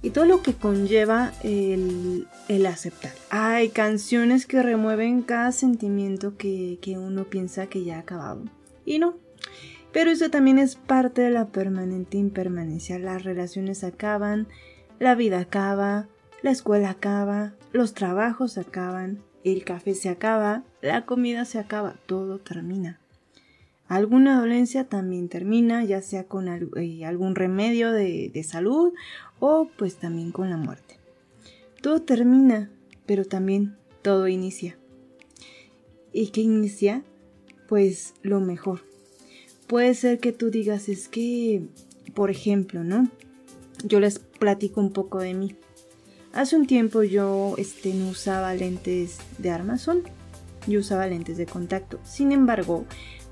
y 0.00 0.10
todo 0.10 0.24
lo 0.24 0.42
que 0.42 0.54
conlleva 0.54 1.32
el, 1.42 2.26
aceptar. 2.66 3.12
Hay 3.28 3.68
canciones 3.68 4.46
que 4.46 4.62
remueven 4.62 5.20
cada 5.20 5.52
sentimiento 5.52 6.36
que, 6.38 6.78
que 6.80 6.96
uno 6.96 7.24
piensa 7.24 7.66
que 7.66 7.84
ya 7.84 7.96
ha 7.96 8.00
acabado. 8.00 8.44
Y 8.86 8.98
no. 8.98 9.16
Pero 9.92 10.10
eso 10.10 10.30
también 10.30 10.58
es 10.58 10.76
parte 10.76 11.22
de 11.22 11.30
la 11.30 11.46
permanente 11.46 12.16
impermanencia. 12.16 12.98
Las 12.98 13.24
relaciones 13.24 13.84
acaban, 13.84 14.46
la 14.98 15.14
vida 15.14 15.40
acaba, 15.40 16.08
la 16.42 16.50
escuela 16.50 16.90
acaba, 16.90 17.54
los 17.76 17.92
trabajos 17.92 18.56
acaban, 18.58 19.22
el 19.44 19.64
café 19.64 19.94
se 19.94 20.08
acaba, 20.08 20.64
la 20.80 21.04
comida 21.04 21.44
se 21.44 21.58
acaba, 21.58 21.96
todo 22.06 22.38
termina. 22.38 22.98
Alguna 23.86 24.40
dolencia 24.40 24.84
también 24.88 25.28
termina, 25.28 25.84
ya 25.84 26.02
sea 26.02 26.24
con 26.24 26.48
eh, 26.48 27.04
algún 27.04 27.34
remedio 27.34 27.92
de, 27.92 28.30
de 28.32 28.42
salud 28.42 28.92
o 29.38 29.68
pues 29.76 29.96
también 29.96 30.32
con 30.32 30.50
la 30.50 30.56
muerte. 30.56 30.98
Todo 31.82 32.00
termina, 32.00 32.70
pero 33.04 33.24
también 33.24 33.76
todo 34.02 34.26
inicia. 34.26 34.76
¿Y 36.12 36.28
qué 36.28 36.40
inicia? 36.40 37.04
Pues 37.68 38.14
lo 38.22 38.40
mejor. 38.40 38.80
Puede 39.66 39.94
ser 39.94 40.18
que 40.18 40.32
tú 40.32 40.50
digas, 40.50 40.88
es 40.88 41.08
que, 41.08 41.62
por 42.14 42.30
ejemplo, 42.30 42.82
¿no? 42.84 43.10
Yo 43.84 44.00
les 44.00 44.18
platico 44.18 44.80
un 44.80 44.92
poco 44.92 45.18
de 45.18 45.34
mí. 45.34 45.56
Hace 46.36 46.54
un 46.54 46.66
tiempo 46.66 47.02
yo 47.02 47.54
este, 47.56 47.94
no 47.94 48.10
usaba 48.10 48.52
lentes 48.52 49.16
de 49.38 49.48
armazón, 49.48 50.02
yo 50.66 50.80
usaba 50.80 51.06
lentes 51.06 51.38
de 51.38 51.46
contacto. 51.46 51.98
Sin 52.04 52.30
embargo, 52.30 52.84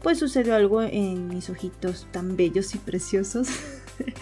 pues 0.03 0.19
sucedió 0.19 0.55
algo 0.55 0.81
en 0.81 1.29
mis 1.29 1.51
ojitos 1.51 2.07
tan 2.13 2.35
bellos 2.35 2.75
y 2.75 2.79
preciosos. 2.79 3.49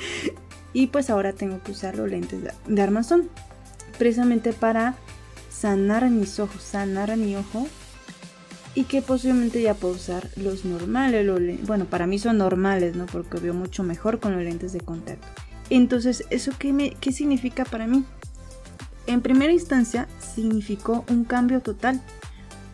y 0.72 0.88
pues 0.88 1.10
ahora 1.10 1.32
tengo 1.32 1.62
que 1.62 1.70
usar 1.70 1.96
los 1.96 2.10
lentes 2.10 2.40
de 2.66 2.82
armazón. 2.82 3.28
Precisamente 3.98 4.52
para 4.52 4.96
sanar 5.48 6.10
mis 6.10 6.40
ojos, 6.40 6.60
sanar 6.60 7.16
mi 7.16 7.36
ojo. 7.36 7.68
Y 8.74 8.82
que 8.84 9.00
posiblemente 9.00 9.62
ya 9.62 9.74
puedo 9.74 9.94
usar 9.94 10.28
los 10.34 10.64
normales. 10.64 11.24
bueno, 11.68 11.84
para 11.84 12.08
mí 12.08 12.18
son 12.18 12.38
normales, 12.38 12.96
¿no? 12.96 13.06
Porque 13.06 13.38
veo 13.38 13.54
mucho 13.54 13.84
mejor 13.84 14.18
con 14.18 14.32
los 14.32 14.42
lentes 14.42 14.72
de 14.72 14.80
contacto. 14.80 15.28
Entonces, 15.70 16.24
¿eso 16.30 16.50
qué, 16.58 16.72
me, 16.72 16.90
qué 16.94 17.12
significa 17.12 17.64
para 17.64 17.86
mí? 17.86 18.04
En 19.06 19.20
primera 19.20 19.52
instancia, 19.52 20.08
significó 20.34 21.04
un 21.08 21.24
cambio 21.24 21.60
total 21.60 22.00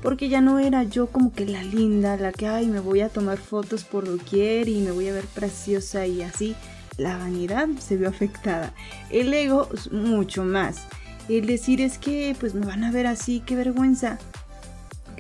porque 0.03 0.29
ya 0.29 0.41
no 0.41 0.59
era 0.59 0.85
yo 0.85 1.09
como 1.09 1.33
que 1.33 1.45
la 1.47 1.63
linda, 1.63 2.17
la 2.17 2.33
que, 2.33 2.47
ay, 2.47 2.67
me 2.67 2.81
voy 2.81 3.01
a 3.01 3.09
tomar 3.09 3.39
fotos 3.39 3.85
por 3.85 4.07
doquier 4.07 4.69
y 4.69 4.81
me 4.81 4.93
voy 4.93 5.09
a 5.09 5.13
ver 5.13 5.25
preciosa 5.27 6.07
y 6.07 6.23
así. 6.23 6.55
La 6.97 7.17
vanidad 7.17 7.69
se 7.79 7.97
vio 7.97 8.09
afectada. 8.09 8.73
El 9.11 9.33
ego 9.33 9.69
mucho 9.91 10.45
más. 10.45 10.87
El 11.29 11.47
decir 11.47 11.81
es 11.81 11.99
que 11.99 12.35
pues 12.39 12.55
me 12.55 12.67
van 12.67 12.85
a 12.85 12.91
ver 12.91 13.07
así, 13.07 13.41
qué 13.45 13.57
vergüenza. 13.57 14.19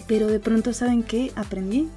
Pero 0.07 0.29
de 0.29 0.41
pronto, 0.41 0.73
¿saben 0.73 1.03
qué? 1.03 1.33
Aprendí 1.35 1.89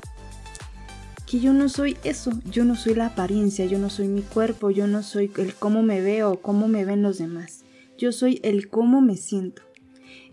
que 1.28 1.40
yo 1.40 1.54
no 1.54 1.70
soy 1.70 1.98
eso, 2.04 2.32
yo 2.50 2.66
no 2.66 2.76
soy 2.76 2.94
la 2.94 3.06
apariencia, 3.06 3.66
yo 3.66 3.80
no 3.80 3.90
soy 3.90 4.10
mi 4.10 4.22
cuerpo, 4.22 4.70
yo 4.70 4.86
no 4.88 5.02
soy 5.02 5.32
el 5.38 5.56
cómo 5.56 5.82
me 5.82 6.02
veo, 6.02 6.42
cómo 6.42 6.68
me 6.68 6.84
ven 6.84 7.04
los 7.04 7.20
demás. 7.20 7.61
Yo 8.02 8.12
soy 8.12 8.40
el 8.42 8.68
cómo 8.68 9.00
me 9.00 9.16
siento. 9.16 9.62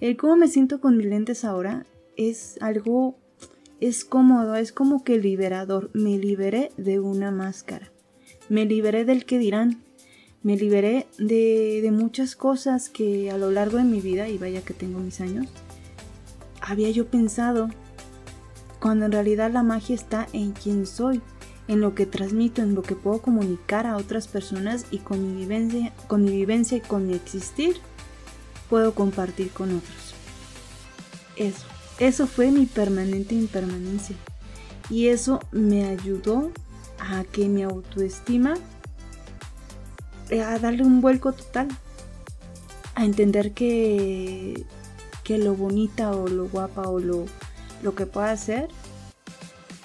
El 0.00 0.16
cómo 0.16 0.37
me 0.37 0.48
siento 0.48 0.81
con 0.81 0.96
mis 0.96 1.07
lentes 1.07 1.44
ahora 1.44 1.85
es 2.16 2.57
algo, 2.62 3.18
es 3.78 4.07
cómodo, 4.07 4.57
es 4.57 4.72
como 4.72 5.04
que 5.04 5.18
liberador. 5.18 5.90
Me 5.92 6.16
liberé 6.16 6.70
de 6.78 6.98
una 6.98 7.31
máscara. 7.31 7.92
Me 8.48 8.64
liberé 8.64 9.04
del 9.04 9.26
que 9.26 9.38
dirán. 9.38 9.83
Me 10.42 10.57
liberé 10.57 11.09
de, 11.18 11.81
de 11.83 11.90
muchas 11.90 12.37
cosas 12.37 12.88
que 12.88 13.31
a 13.31 13.37
lo 13.37 13.50
largo 13.50 13.76
de 13.76 13.85
mi 13.85 14.00
vida, 14.00 14.31
y 14.31 14.38
vaya 14.38 14.62
que 14.62 14.72
tengo 14.72 15.00
mis 15.00 15.20
años, 15.20 15.46
había 16.62 16.88
yo 16.88 17.09
pensado. 17.09 17.68
Cuando 18.81 19.04
en 19.04 19.12
realidad 19.12 19.52
la 19.52 19.62
magia 19.62 19.94
está 19.94 20.26
en 20.33 20.52
quién 20.52 20.87
soy, 20.87 21.20
en 21.68 21.81
lo 21.83 21.94
que 21.94 22.07
transmito, 22.07 22.62
en 22.62 22.74
lo 22.74 22.83
que 22.83 22.96
puedo 22.96 23.20
comunicar 23.20 23.87
a 23.87 23.96
otras 23.96 24.26
personas 24.26 24.87
y 24.90 24.98
con 24.98 25.22
mi 25.22 25.44
vivencia, 25.44 25.92
con 26.07 26.26
y 26.26 26.81
con 26.81 27.07
mi 27.07 27.14
existir, 27.14 27.76
puedo 28.70 28.94
compartir 28.94 29.50
con 29.50 29.76
otros. 29.76 30.14
Eso. 31.37 31.66
Eso 31.98 32.26
fue 32.26 32.50
mi 32.50 32.66
permanente 32.66 33.35
impermanencia. 33.35 34.16
Y 34.88 35.09
eso 35.09 35.40
me 35.52 35.85
ayudó 35.85 36.52
a 36.98 37.24
que 37.24 37.48
mi 37.48 37.62
autoestima, 37.62 38.54
a 40.31 40.59
darle 40.59 40.85
un 40.85 41.00
vuelco 41.00 41.33
total, 41.33 41.68
a 42.94 43.04
entender 43.04 43.52
que, 43.52 44.64
que 45.24 45.38
lo 45.38 45.54
bonita 45.54 46.12
o 46.12 46.28
lo 46.28 46.48
guapa 46.48 46.83
o 46.83 46.98
lo, 46.98 47.26
lo 47.83 47.94
que 47.94 48.07
pueda 48.07 48.31
hacer, 48.31 48.68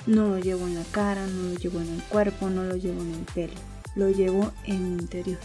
no 0.05 0.29
lo 0.29 0.39
llevo 0.39 0.67
en 0.67 0.75
la 0.75 0.83
cara, 0.91 1.25
no 1.27 1.49
lo 1.49 1.55
llevo 1.55 1.79
en 1.81 1.89
el 1.93 2.03
cuerpo, 2.03 2.49
no 2.49 2.63
lo 2.63 2.75
llevo 2.75 3.01
en 3.01 3.13
el 3.13 3.25
pelo, 3.33 3.53
lo 3.95 4.09
llevo 4.09 4.51
en 4.65 4.95
mi 4.95 5.01
interior 5.01 5.39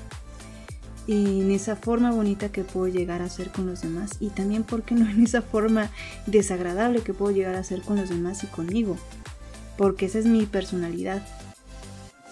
en 1.09 1.51
esa 1.51 1.75
forma 1.75 2.13
bonita 2.13 2.53
que 2.53 2.65
puedo 2.65 2.87
llegar 2.87 3.23
a 3.23 3.31
ser 3.31 3.51
con 3.51 3.67
los 3.67 3.81
demás 3.81 4.19
y 4.21 4.29
también, 4.29 4.63
porque 4.63 4.95
no 4.95 5.09
en 5.09 5.23
esa 5.23 5.41
forma 5.41 5.91
desagradable 6.27 7.01
que 7.01 7.15
puedo 7.15 7.35
llegar 7.35 7.55
a 7.55 7.65
ser 7.65 7.81
con 7.81 7.97
los 7.97 8.11
demás 8.11 8.45
y 8.45 8.47
conmigo? 8.47 8.97
Porque 9.79 10.07
esa 10.07 10.19
es 10.19 10.27
mi 10.27 10.45
personalidad. 10.45 11.27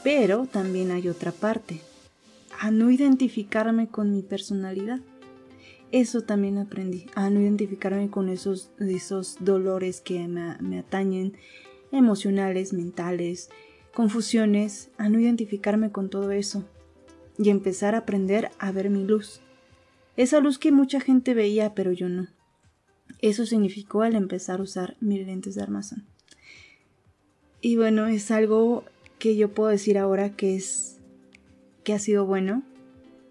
Pero 0.05 0.47
también 0.47 0.91
hay 0.91 1.09
otra 1.09 1.33
parte, 1.33 1.81
a 2.61 2.71
no 2.71 2.91
identificarme 2.91 3.89
con 3.89 4.13
mi 4.13 4.23
personalidad. 4.23 5.01
Eso 5.91 6.21
también 6.21 6.59
aprendí, 6.59 7.07
a 7.15 7.31
no 7.31 7.41
identificarme 7.41 8.11
con 8.11 8.29
esos, 8.29 8.71
esos 8.79 9.39
dolores 9.41 10.03
que 10.03 10.29
me, 10.29 10.57
me 10.59 10.81
atañen, 10.81 11.35
emocionales, 11.97 12.73
mentales, 12.73 13.51
confusiones, 13.93 14.91
a 14.99 15.09
no 15.09 15.19
identificarme 15.19 15.91
con 15.91 16.11
todo 16.11 16.31
eso, 16.31 16.65
y 17.39 17.51
empezar 17.51 17.95
a 17.95 17.99
aprender 17.99 18.51
a 18.59 18.73
ver 18.73 18.91
mi 18.91 19.05
luz. 19.05 19.41
Esa 20.17 20.41
luz 20.41 20.59
que 20.59 20.73
mucha 20.73 21.01
gente 21.01 21.35
veía, 21.35 21.75
pero 21.75 21.93
yo 21.93 22.09
no. 22.09 22.29
Eso 23.21 23.47
significó 23.47 24.03
al 24.03 24.15
empezar 24.15 24.61
a 24.61 24.65
usar 24.65 24.97
mis 25.01 25.27
lentes 25.27 25.55
de 25.55 25.63
armazón. 25.63 26.05
Y 27.61 27.77
bueno, 27.77 28.07
es 28.07 28.31
algo 28.31 28.85
que 29.19 29.37
yo 29.37 29.53
puedo 29.53 29.71
decir 29.71 29.99
ahora 29.99 30.37
que 30.37 30.57
es 30.57 30.99
que 31.85 31.93
ha 31.93 31.99
sido 31.99 32.27
bueno, 32.27 32.63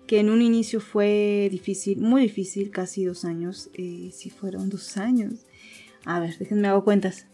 que 0.08 0.20
en 0.20 0.30
un 0.30 0.42
inicio 0.42 0.80
fue 0.80 1.48
difícil, 1.52 2.00
muy 2.00 2.22
difícil, 2.22 2.72
casi 2.72 3.06
dos 3.06 3.26
años, 3.26 3.70
eh, 3.74 4.12
si 4.14 4.30
fueron 4.30 4.70
dos 4.70 4.98
años. 4.98 5.46
A 6.06 6.20
ver, 6.20 6.38
déjenme 6.38 6.68
hago 6.68 6.84
cuentas. 6.84 7.28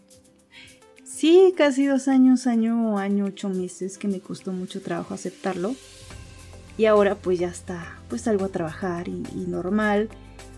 Sí, 1.21 1.53
casi 1.55 1.85
dos 1.85 2.07
años, 2.07 2.47
año, 2.47 2.97
año, 2.97 3.25
ocho 3.25 3.47
meses, 3.47 3.99
que 3.99 4.07
me 4.07 4.21
costó 4.21 4.53
mucho 4.53 4.81
trabajo 4.81 5.13
aceptarlo 5.13 5.75
y 6.79 6.85
ahora 6.85 7.13
pues 7.13 7.37
ya 7.37 7.49
está, 7.49 7.99
pues 8.09 8.23
salgo 8.23 8.45
a 8.45 8.47
trabajar 8.47 9.07
y, 9.07 9.21
normal. 9.45 10.09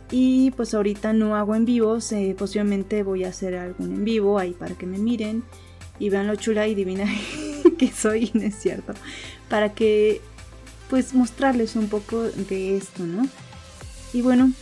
Y 0.09 0.51
pues 0.51 0.73
ahorita 0.73 1.11
no 1.11 1.35
hago 1.35 1.55
en 1.55 1.65
vivos, 1.65 2.13
posiblemente 2.37 3.03
voy 3.03 3.25
a 3.25 3.27
hacer 3.27 3.55
algún 3.55 3.93
en 3.93 4.05
vivo 4.05 4.39
ahí 4.39 4.53
para 4.53 4.73
que 4.75 4.85
me 4.85 4.99
miren 4.99 5.43
y 5.99 6.09
vean 6.09 6.27
lo 6.27 6.37
chula 6.37 6.65
y 6.65 6.75
divina 6.75 7.13
que 7.77 7.91
soy, 7.91 8.31
no 8.33 8.43
es 8.43 8.55
cierto. 8.55 8.93
Para 9.49 9.73
que 9.73 10.21
pues 10.89 11.13
mostrarles 11.13 11.75
un 11.75 11.89
poco 11.89 12.21
de 12.21 12.77
esto, 12.77 13.05
¿no? 13.05 13.27
Y 14.13 14.21
bueno, 14.21 14.53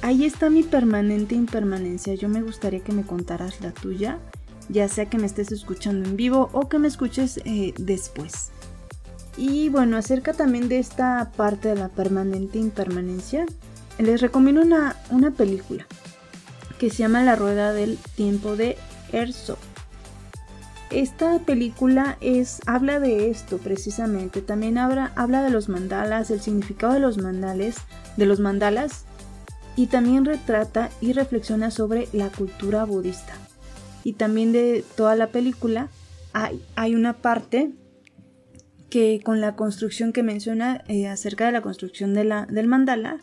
ahí 0.00 0.24
está 0.24 0.48
mi 0.48 0.62
permanente 0.62 1.34
impermanencia. 1.34 2.14
Yo 2.14 2.30
me 2.30 2.40
gustaría 2.40 2.80
que 2.80 2.92
me 2.92 3.02
contaras 3.02 3.60
la 3.60 3.72
tuya, 3.72 4.20
ya 4.68 4.88
sea 4.88 5.06
que 5.06 5.18
me 5.18 5.26
estés 5.26 5.52
escuchando 5.52 6.08
en 6.08 6.16
vivo 6.16 6.50
o 6.52 6.68
que 6.68 6.78
me 6.78 6.88
escuches 6.88 7.40
eh, 7.44 7.74
después. 7.78 8.50
Y 9.36 9.68
bueno, 9.68 9.96
acerca 9.96 10.32
también 10.32 10.68
de 10.68 10.78
esta 10.78 11.32
parte 11.36 11.68
de 11.68 11.76
la 11.76 11.88
permanente 11.88 12.58
impermanencia, 12.58 13.46
les 13.98 14.20
recomiendo 14.20 14.62
una, 14.62 14.96
una 15.10 15.30
película 15.32 15.86
que 16.78 16.90
se 16.90 16.98
llama 16.98 17.22
La 17.22 17.36
Rueda 17.36 17.72
del 17.72 17.98
Tiempo 18.16 18.56
de 18.56 18.76
Erso. 19.12 19.58
Esta 20.90 21.40
película 21.40 22.18
es, 22.20 22.60
habla 22.66 23.00
de 23.00 23.30
esto 23.30 23.58
precisamente. 23.58 24.42
También 24.42 24.78
habla, 24.78 25.12
habla 25.16 25.42
de 25.42 25.50
los 25.50 25.68
mandalas, 25.68 26.30
el 26.30 26.40
significado 26.40 26.92
de 26.92 27.00
los 27.00 27.18
mandales, 27.18 27.76
de 28.16 28.26
los 28.26 28.38
mandalas, 28.38 29.04
y 29.76 29.86
también 29.86 30.24
retrata 30.24 30.90
y 31.00 31.12
reflexiona 31.12 31.72
sobre 31.72 32.08
la 32.12 32.28
cultura 32.28 32.84
budista. 32.84 33.34
Y 34.04 34.12
también 34.12 34.52
de 34.52 34.84
toda 34.96 35.16
la 35.16 35.28
película 35.28 35.88
hay, 36.32 36.62
hay 36.76 36.94
una 36.94 37.14
parte 37.14 37.72
que 38.94 39.20
con 39.24 39.40
la 39.40 39.56
construcción 39.56 40.12
que 40.12 40.22
menciona 40.22 40.84
eh, 40.86 41.08
acerca 41.08 41.46
de 41.46 41.50
la 41.50 41.62
construcción 41.62 42.14
de 42.14 42.22
la, 42.22 42.46
del 42.46 42.68
mandala, 42.68 43.18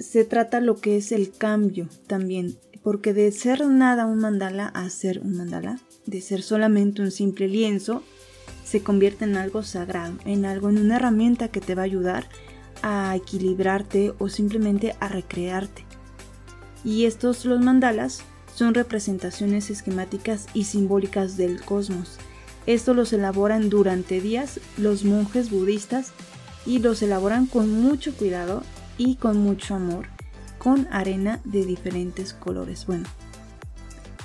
se 0.00 0.24
trata 0.24 0.60
lo 0.60 0.80
que 0.80 0.96
es 0.96 1.12
el 1.12 1.30
cambio 1.30 1.88
también, 2.08 2.58
porque 2.82 3.14
de 3.14 3.30
ser 3.30 3.64
nada 3.68 4.06
un 4.06 4.18
mandala 4.18 4.66
a 4.66 4.90
ser 4.90 5.20
un 5.20 5.36
mandala, 5.36 5.78
de 6.06 6.20
ser 6.20 6.42
solamente 6.42 7.02
un 7.02 7.12
simple 7.12 7.46
lienzo, 7.46 8.02
se 8.64 8.82
convierte 8.82 9.26
en 9.26 9.36
algo 9.36 9.62
sagrado, 9.62 10.14
en 10.24 10.44
algo, 10.44 10.70
en 10.70 10.78
una 10.78 10.96
herramienta 10.96 11.46
que 11.46 11.60
te 11.60 11.76
va 11.76 11.82
a 11.82 11.84
ayudar 11.84 12.28
a 12.82 13.14
equilibrarte 13.14 14.12
o 14.18 14.28
simplemente 14.28 14.96
a 14.98 15.08
recrearte. 15.08 15.84
Y 16.84 17.04
estos, 17.04 17.44
los 17.44 17.60
mandalas, 17.60 18.24
son 18.54 18.74
representaciones 18.74 19.70
esquemáticas 19.70 20.46
y 20.54 20.64
simbólicas 20.64 21.36
del 21.36 21.60
cosmos, 21.62 22.18
esto 22.66 22.94
los 22.94 23.12
elaboran 23.12 23.68
durante 23.68 24.20
días 24.20 24.58
los 24.78 25.04
monjes 25.04 25.50
budistas 25.50 26.12
y 26.64 26.78
los 26.78 27.02
elaboran 27.02 27.46
con 27.46 27.70
mucho 27.70 28.14
cuidado 28.14 28.62
y 28.96 29.16
con 29.16 29.38
mucho 29.38 29.74
amor, 29.74 30.06
con 30.58 30.88
arena 30.90 31.40
de 31.44 31.66
diferentes 31.66 32.32
colores. 32.32 32.86
Bueno, 32.86 33.04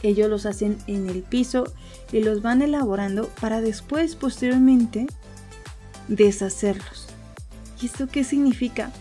ellos 0.04 0.30
los 0.30 0.46
hacen 0.46 0.78
en 0.88 1.10
el 1.10 1.22
piso 1.22 1.66
y 2.14 2.22
los 2.22 2.42
van 2.42 2.62
elaborando 2.62 3.28
para 3.42 3.60
después, 3.60 4.16
posteriormente, 4.16 5.08
deshacerlos. 6.08 7.08
¿Y 7.82 7.88
esto 7.88 8.08
qué 8.08 8.24
significa? 8.24 8.92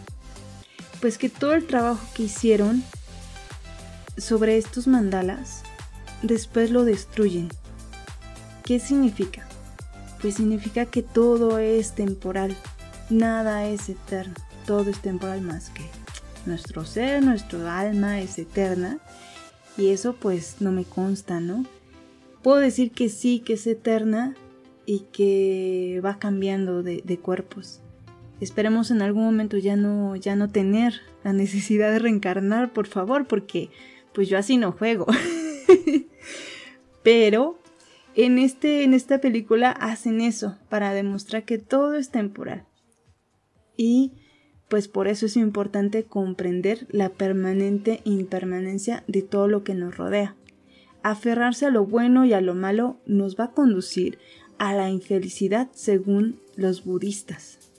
Pues 1.01 1.17
que 1.17 1.29
todo 1.29 1.53
el 1.53 1.67
trabajo 1.67 2.05
que 2.15 2.25
hicieron 2.25 2.83
sobre 4.19 4.59
estos 4.59 4.87
mandalas, 4.87 5.63
después 6.23 6.71
lo 6.71 6.85
destruyen 6.85 7.49
¿Qué 8.69 8.81
significa? 8.81 9.49
Pues 10.21 10.35
significa 10.35 10.85
que 10.85 11.03
todo 11.03 11.59
es 11.59 11.95
temporal, 11.95 12.55
nada 13.09 13.67
es 13.67 13.89
eterno, 13.89 14.35
todo 14.67 14.91
es 14.91 14.99
temporal 15.01 15.41
más 15.41 15.71
que 15.71 15.85
nuestro 16.45 16.85
ser, 16.85 17.25
nuestro 17.25 17.67
alma 17.67 18.21
es 18.21 18.39
eterna 18.39 18.99
Y 19.79 19.89
eso 19.89 20.13
pues 20.13 20.57
no 20.61 20.71
me 20.71 20.85
consta, 20.85 21.41
¿no? 21.41 21.65
Puedo 22.43 22.59
decir 22.59 22.91
que 22.91 23.09
sí, 23.09 23.41
que 23.41 23.55
es 23.55 23.67
eterna 23.67 24.35
y 24.85 25.07
que 25.13 26.03
va 26.05 26.19
cambiando 26.19 26.83
de, 26.83 27.01
de 27.03 27.19
cuerpos. 27.19 27.81
Esperemos 28.39 28.91
en 28.91 29.01
algún 29.01 29.25
momento 29.25 29.57
ya 29.57 29.77
no, 29.77 30.15
ya 30.15 30.37
no 30.37 30.51
tener 30.51 31.01
la 31.25 31.33
necesidad 31.33 31.91
de 31.91 32.01
reencarnar, 32.01 32.71
por 32.75 32.87
favor, 32.87 33.27
porque 33.27 33.71
pues 34.13 34.29
yo 34.29 34.39
así 34.39 34.57
no 34.57 34.73
juego. 34.73 35.07
Pero 37.03 37.59
en, 38.15 38.39
este, 38.39 38.83
en 38.83 38.95
esta 38.95 39.21
película 39.21 39.71
hacen 39.71 40.21
eso, 40.21 40.59
para 40.69 40.93
demostrar 40.93 41.45
que 41.45 41.59
todo 41.59 41.95
es 41.95 42.11
temporal. 42.11 42.67
Y 43.77 44.13
pues 44.69 44.89
por 44.89 45.09
eso 45.09 45.27
es 45.27 45.37
importante 45.37 46.05
comprender 46.05 46.87
la 46.91 47.11
permanente 47.11 48.01
impermanencia 48.05 49.05
de 49.07 49.23
todo 49.23 49.49
lo 49.49 49.65
que 49.65 49.75
nos 49.75 49.97
rodea. 49.97 50.37
Aferrarse 51.03 51.67
a 51.67 51.71
lo 51.71 51.87
bueno 51.87 52.25
y 52.25 52.33
a 52.33 52.41
lo 52.41 52.55
malo 52.55 53.01
nos 53.07 53.39
va 53.39 53.45
a 53.45 53.53
conducir 53.53 54.19
a 54.59 54.75
la 54.75 54.91
infelicidad 54.91 55.69
según 55.73 56.41
los 56.57 56.85
budistas. 56.85 57.71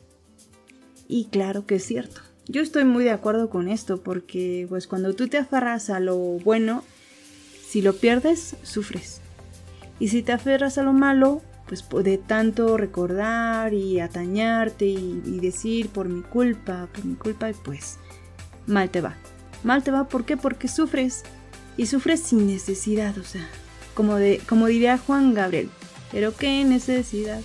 Y 1.07 1.25
claro 1.25 1.65
que 1.65 1.75
es 1.75 1.83
cierto. 1.83 2.21
Yo 2.51 2.63
estoy 2.63 2.83
muy 2.83 3.03
de 3.03 3.11
acuerdo 3.11 3.47
con 3.51 3.67
esto 3.67 4.01
porque 4.01 4.65
pues 4.69 4.87
cuando 4.87 5.13
tú 5.13 5.27
te 5.27 5.37
aferras 5.37 5.91
a 5.91 5.99
lo 5.99 6.17
bueno, 6.17 6.83
si 7.69 7.83
lo 7.83 7.93
pierdes, 7.95 8.55
sufres. 8.63 9.21
Y 9.99 10.07
si 10.07 10.23
te 10.23 10.31
aferras 10.31 10.79
a 10.79 10.83
lo 10.83 10.91
malo, 10.91 11.43
pues 11.67 11.85
de 12.03 12.17
tanto 12.17 12.75
recordar 12.75 13.75
y 13.75 13.99
atañarte 13.99 14.85
y, 14.87 15.39
decir 15.39 15.89
por 15.89 16.09
mi 16.09 16.23
culpa, 16.23 16.89
por 16.91 17.05
mi 17.05 17.13
culpa, 17.13 17.51
pues 17.63 17.99
mal 18.65 18.89
te 18.89 19.01
va. 19.01 19.15
Mal 19.63 19.83
te 19.83 19.91
va, 19.91 20.07
¿por 20.07 20.25
qué? 20.25 20.35
Porque 20.35 20.67
sufres. 20.67 21.21
Y 21.77 21.85
sufres 21.85 22.19
sin 22.19 22.47
necesidad, 22.47 23.15
o 23.19 23.23
sea, 23.23 23.47
como, 23.93 24.15
de, 24.15 24.41
como 24.49 24.65
diría 24.65 24.97
Juan 24.97 25.35
Gabriel, 25.35 25.69
pero 26.11 26.35
qué 26.35 26.65
necesidad, 26.65 27.41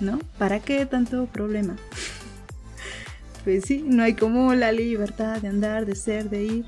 ¿no? 0.00 0.18
¿Para 0.38 0.58
qué 0.58 0.84
tanto 0.86 1.26
problema? 1.26 1.76
pues 3.44 3.64
sí, 3.64 3.84
no 3.86 4.02
hay 4.02 4.14
como 4.14 4.54
la 4.54 4.72
libertad 4.72 5.40
de 5.40 5.48
andar, 5.48 5.86
de 5.86 5.96
ser, 5.96 6.30
de 6.30 6.44
ir, 6.44 6.64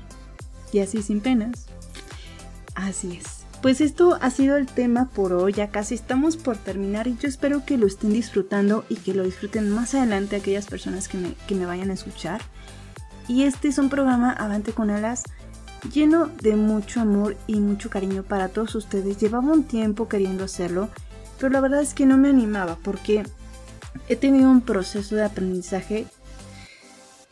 y 0.71 0.79
así 0.79 1.01
sin 1.01 1.21
penas. 1.21 1.67
Así 2.73 3.17
es. 3.17 3.45
Pues 3.61 3.81
esto 3.81 4.17
ha 4.21 4.29
sido 4.29 4.57
el 4.57 4.67
tema 4.67 5.09
por 5.09 5.33
hoy, 5.33 5.53
ya 5.53 5.69
casi 5.69 5.95
estamos 5.95 6.37
por 6.37 6.57
terminar 6.57 7.07
y 7.07 7.17
yo 7.17 7.27
espero 7.27 7.65
que 7.65 7.77
lo 7.77 7.87
estén 7.87 8.13
disfrutando 8.13 8.85
y 8.89 8.95
que 8.97 9.15
lo 9.15 9.23
disfruten 9.23 9.69
más 9.69 9.95
adelante 9.95 10.35
aquellas 10.35 10.67
personas 10.67 11.07
que 11.07 11.17
me, 11.17 11.33
que 11.47 11.55
me 11.55 11.65
vayan 11.65 11.89
a 11.89 11.93
escuchar. 11.93 12.41
Y 13.27 13.43
este 13.43 13.69
es 13.69 13.79
un 13.79 13.89
programa 13.89 14.31
Avante 14.31 14.71
con 14.71 14.91
Alas 14.91 15.23
lleno 15.91 16.27
de 16.41 16.55
mucho 16.55 17.01
amor 17.01 17.37
y 17.47 17.59
mucho 17.59 17.89
cariño 17.89 18.23
para 18.23 18.49
todos 18.49 18.75
ustedes. 18.75 19.17
Llevaba 19.17 19.51
un 19.51 19.63
tiempo 19.63 20.07
queriendo 20.07 20.43
hacerlo, 20.43 20.89
pero 21.39 21.51
la 21.51 21.61
verdad 21.61 21.81
es 21.81 21.93
que 21.93 22.05
no 22.05 22.17
me 22.17 22.29
animaba 22.29 22.77
porque 22.83 23.23
he 24.09 24.15
tenido 24.15 24.49
un 24.49 24.61
proceso 24.61 25.15
de 25.15 25.23
aprendizaje 25.23 26.05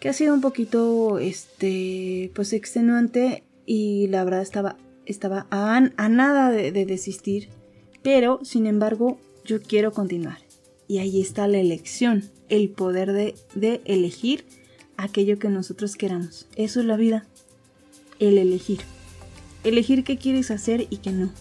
que 0.03 0.09
ha 0.09 0.13
sido 0.13 0.33
un 0.33 0.41
poquito, 0.41 1.17
este, 1.17 2.29
pues 2.35 2.51
extenuante 2.51 3.45
y 3.65 4.07
la 4.07 4.25
verdad 4.25 4.41
estaba, 4.41 4.75
estaba 5.05 5.47
a, 5.49 5.79
nada 6.09 6.51
de, 6.51 6.73
desistir, 6.73 7.47
pero 8.01 8.41
sin 8.43 8.67
embargo 8.67 9.17
yo 9.45 9.61
quiero 9.61 9.93
continuar. 9.93 10.39
Y 10.89 10.97
ahí 10.97 11.21
está 11.21 11.47
la 11.47 11.59
elección, 11.59 12.29
el 12.49 12.67
poder 12.67 13.13
de, 13.13 13.35
de 13.55 13.79
elegir 13.85 14.43
aquello 14.97 15.39
que 15.39 15.47
nosotros 15.47 15.95
queramos. 15.95 16.47
Eso 16.57 16.81
es 16.81 16.85
la 16.85 16.97
vida, 16.97 17.25
el 18.19 18.37
elegir. 18.37 18.81
Elegir 19.63 20.03
qué 20.03 20.17
quieres 20.17 20.51
hacer 20.51 20.85
y 20.89 20.97
qué 20.97 21.13
no. 21.13 21.31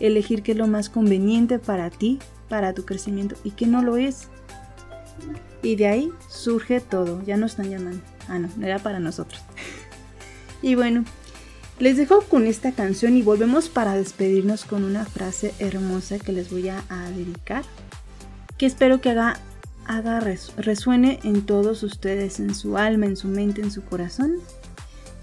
Elegir 0.00 0.42
qué 0.42 0.50
es 0.50 0.58
lo 0.58 0.66
más 0.66 0.90
conveniente 0.90 1.60
para 1.60 1.88
ti, 1.88 2.18
para 2.48 2.74
tu 2.74 2.84
crecimiento 2.84 3.36
y 3.44 3.52
qué 3.52 3.68
no 3.68 3.80
lo 3.80 3.96
es. 3.96 4.26
Y 5.62 5.76
de 5.76 5.86
ahí 5.86 6.12
surge 6.28 6.80
todo. 6.80 7.22
Ya 7.24 7.36
nos 7.36 7.52
están 7.52 7.70
llamando. 7.70 8.02
Ah, 8.28 8.38
no, 8.38 8.48
era 8.64 8.78
para 8.78 9.00
nosotros. 9.00 9.40
y 10.62 10.74
bueno, 10.74 11.04
les 11.78 11.96
dejo 11.96 12.20
con 12.22 12.46
esta 12.46 12.72
canción 12.72 13.16
y 13.16 13.22
volvemos 13.22 13.68
para 13.68 13.94
despedirnos 13.94 14.64
con 14.64 14.84
una 14.84 15.04
frase 15.04 15.54
hermosa 15.58 16.18
que 16.18 16.32
les 16.32 16.50
voy 16.50 16.68
a, 16.68 16.84
dedicar. 17.16 17.64
Que 18.56 18.66
espero 18.66 19.00
que 19.00 19.10
haga, 19.10 19.40
haga 19.86 20.20
resuene 20.56 21.18
en 21.24 21.42
todos 21.44 21.82
ustedes, 21.82 22.38
en 22.38 22.54
su 22.54 22.76
alma, 22.76 23.06
en 23.06 23.16
su 23.16 23.26
mente, 23.26 23.62
en 23.62 23.72
su 23.72 23.82
corazón, 23.82 24.34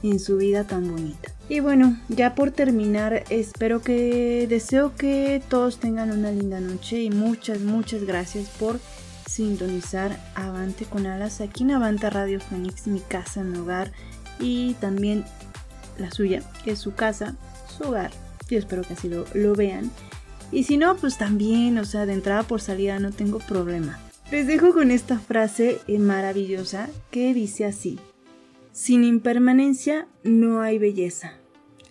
en 0.03 0.19
su 0.19 0.37
vida 0.37 0.65
tan 0.65 0.91
bonita. 0.91 1.31
Y 1.47 1.61
bueno, 1.61 1.97
ya 2.09 2.35
por 2.35 2.51
terminar, 2.51 3.23
espero 3.29 3.81
que 3.81 4.45
deseo 4.49 4.95
que 4.95 5.41
todos 5.49 5.79
tengan 5.79 6.11
una 6.11 6.31
linda 6.31 6.59
noche 6.59 7.01
y 7.01 7.09
muchas, 7.09 7.61
muchas 7.61 8.03
gracias 8.03 8.49
por 8.59 8.79
sintonizar 9.29 10.19
Avante 10.33 10.85
con 10.85 11.05
Alas 11.05 11.39
aquí 11.39 11.63
en 11.63 11.71
Avante 11.71 12.09
Radio 12.09 12.39
Fénix, 12.39 12.87
mi 12.87 12.99
casa, 12.99 13.43
mi 13.43 13.59
hogar 13.59 13.91
y 14.39 14.73
también 14.75 15.23
la 15.99 16.09
suya, 16.11 16.41
que 16.63 16.71
es 16.71 16.79
su 16.79 16.95
casa, 16.95 17.35
su 17.77 17.89
hogar. 17.89 18.11
Yo 18.49 18.57
espero 18.57 18.81
que 18.81 18.93
así 18.93 19.07
lo, 19.07 19.25
lo 19.35 19.53
vean. 19.53 19.91
Y 20.51 20.63
si 20.63 20.77
no, 20.77 20.95
pues 20.97 21.17
también, 21.17 21.77
o 21.77 21.85
sea, 21.85 22.07
de 22.07 22.13
entrada 22.13 22.43
por 22.43 22.59
salida 22.59 22.99
no 22.99 23.11
tengo 23.11 23.37
problema. 23.37 23.99
Les 24.31 24.47
dejo 24.47 24.73
con 24.73 24.89
esta 24.89 25.19
frase 25.19 25.79
eh, 25.87 25.99
maravillosa 25.99 26.89
que 27.11 27.33
dice 27.33 27.65
así. 27.65 27.99
Sin 28.71 29.03
impermanencia 29.03 30.07
no 30.23 30.61
hay 30.61 30.79
belleza. 30.79 31.33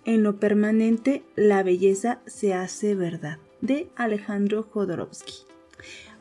En 0.05 0.23
lo 0.23 0.41
permanente 0.41 1.23
la 1.37 1.63
belleza 1.63 2.21
se 2.27 2.55
hace 2.55 2.95
verdad. 2.95 3.39
De 3.61 3.91
Alejandro 3.97 4.65
Jodorowsky. 4.65 5.48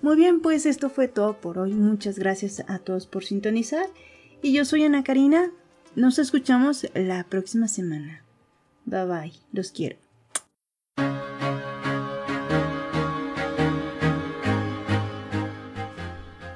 Muy 0.02 0.16
bien, 0.16 0.42
pues 0.42 0.66
esto 0.66 0.90
fue 0.90 1.08
todo 1.08 1.40
por 1.40 1.58
hoy. 1.58 1.74
Muchas 1.74 2.20
gracias 2.20 2.64
a 2.68 2.80
todos 2.80 3.08
por 3.08 3.24
sintonizar. 3.24 3.88
Y 4.42 4.54
yo 4.54 4.66
soy 4.66 4.84
Ana 4.84 5.04
Karina. 5.04 5.52
Nos 5.96 6.20
escuchamos 6.20 6.88
la 6.94 7.24
próxima 7.24 7.68
semana. 7.68 8.24
Bye 8.86 9.06
bye. 9.06 9.34
Los 9.52 9.72
quiero. 9.72 9.98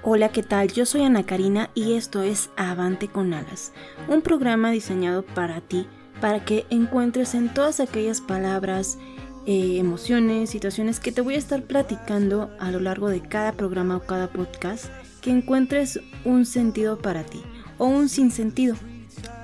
Hola, 0.04 0.30
¿qué 0.30 0.44
tal? 0.44 0.68
Yo 0.72 0.86
soy 0.86 1.04
Ana 1.04 1.26
Karina 1.26 1.70
y 1.74 1.94
esto 1.94 2.22
es 2.22 2.50
Avante 2.58 3.08
con 3.08 3.34
Alas, 3.34 3.72
un 4.10 4.22
programa 4.22 4.70
diseñado 4.70 5.24
para 5.24 5.62
ti, 5.62 5.88
para 6.20 6.44
que 6.44 6.66
encuentres 6.70 7.34
en 7.34 7.54
todas 7.54 7.80
aquellas 7.80 8.20
palabras, 8.20 8.98
eh, 9.46 9.78
emociones, 9.80 10.50
situaciones 10.52 11.00
que 11.00 11.12
te 11.12 11.22
voy 11.22 11.36
a 11.36 11.40
estar 11.40 11.64
platicando 11.64 12.52
a 12.60 12.72
lo 12.72 12.80
largo 12.80 13.10
de 13.10 13.22
cada 13.22 13.54
programa 13.54 13.98
o 13.98 14.02
cada 14.02 14.28
podcast, 14.28 14.86
que 15.22 15.32
encuentres 15.32 16.00
un 16.26 16.46
sentido 16.46 17.00
para 17.00 17.24
ti 17.24 17.42
o 17.78 17.86
un 17.86 18.10
sinsentido. 18.10 18.76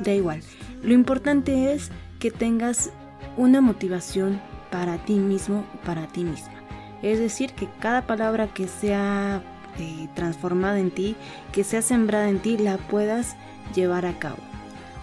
Da 0.03 0.13
igual. 0.13 0.41
Lo 0.83 0.93
importante 0.93 1.73
es 1.73 1.91
que 2.19 2.31
tengas 2.31 2.91
una 3.37 3.61
motivación 3.61 4.41
para 4.71 5.03
ti 5.05 5.13
mismo 5.13 5.65
para 5.85 6.07
ti 6.07 6.23
misma. 6.23 6.53
Es 7.01 7.19
decir, 7.19 7.53
que 7.53 7.69
cada 7.79 8.05
palabra 8.07 8.53
que 8.53 8.67
sea 8.67 9.43
eh, 9.79 10.09
transformada 10.15 10.79
en 10.79 10.91
ti, 10.91 11.15
que 11.51 11.63
sea 11.63 11.81
sembrada 11.81 12.29
en 12.29 12.39
ti, 12.39 12.57
la 12.57 12.77
puedas 12.77 13.35
llevar 13.75 14.05
a 14.05 14.17
cabo 14.17 14.37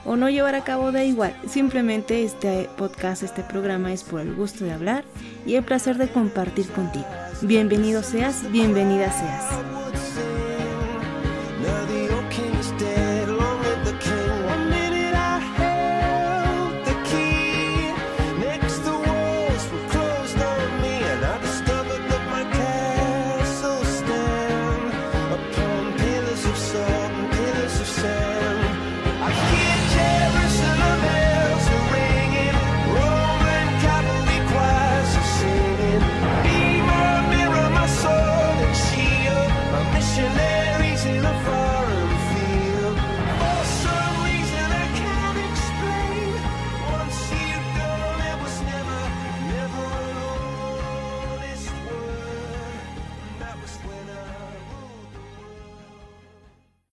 o 0.04 0.16
no 0.16 0.28
llevar 0.28 0.54
a 0.54 0.64
cabo 0.64 0.92
da 0.92 1.04
igual. 1.04 1.34
Simplemente 1.48 2.24
este 2.24 2.68
podcast, 2.76 3.22
este 3.22 3.42
programa 3.42 3.92
es 3.92 4.02
por 4.02 4.20
el 4.20 4.34
gusto 4.34 4.64
de 4.64 4.72
hablar 4.72 5.04
y 5.46 5.54
el 5.54 5.64
placer 5.64 5.98
de 5.98 6.08
compartir 6.08 6.68
contigo. 6.68 7.06
Bienvenido 7.42 8.02
seas, 8.02 8.50
bienvenida 8.50 9.10
seas. 9.10 9.83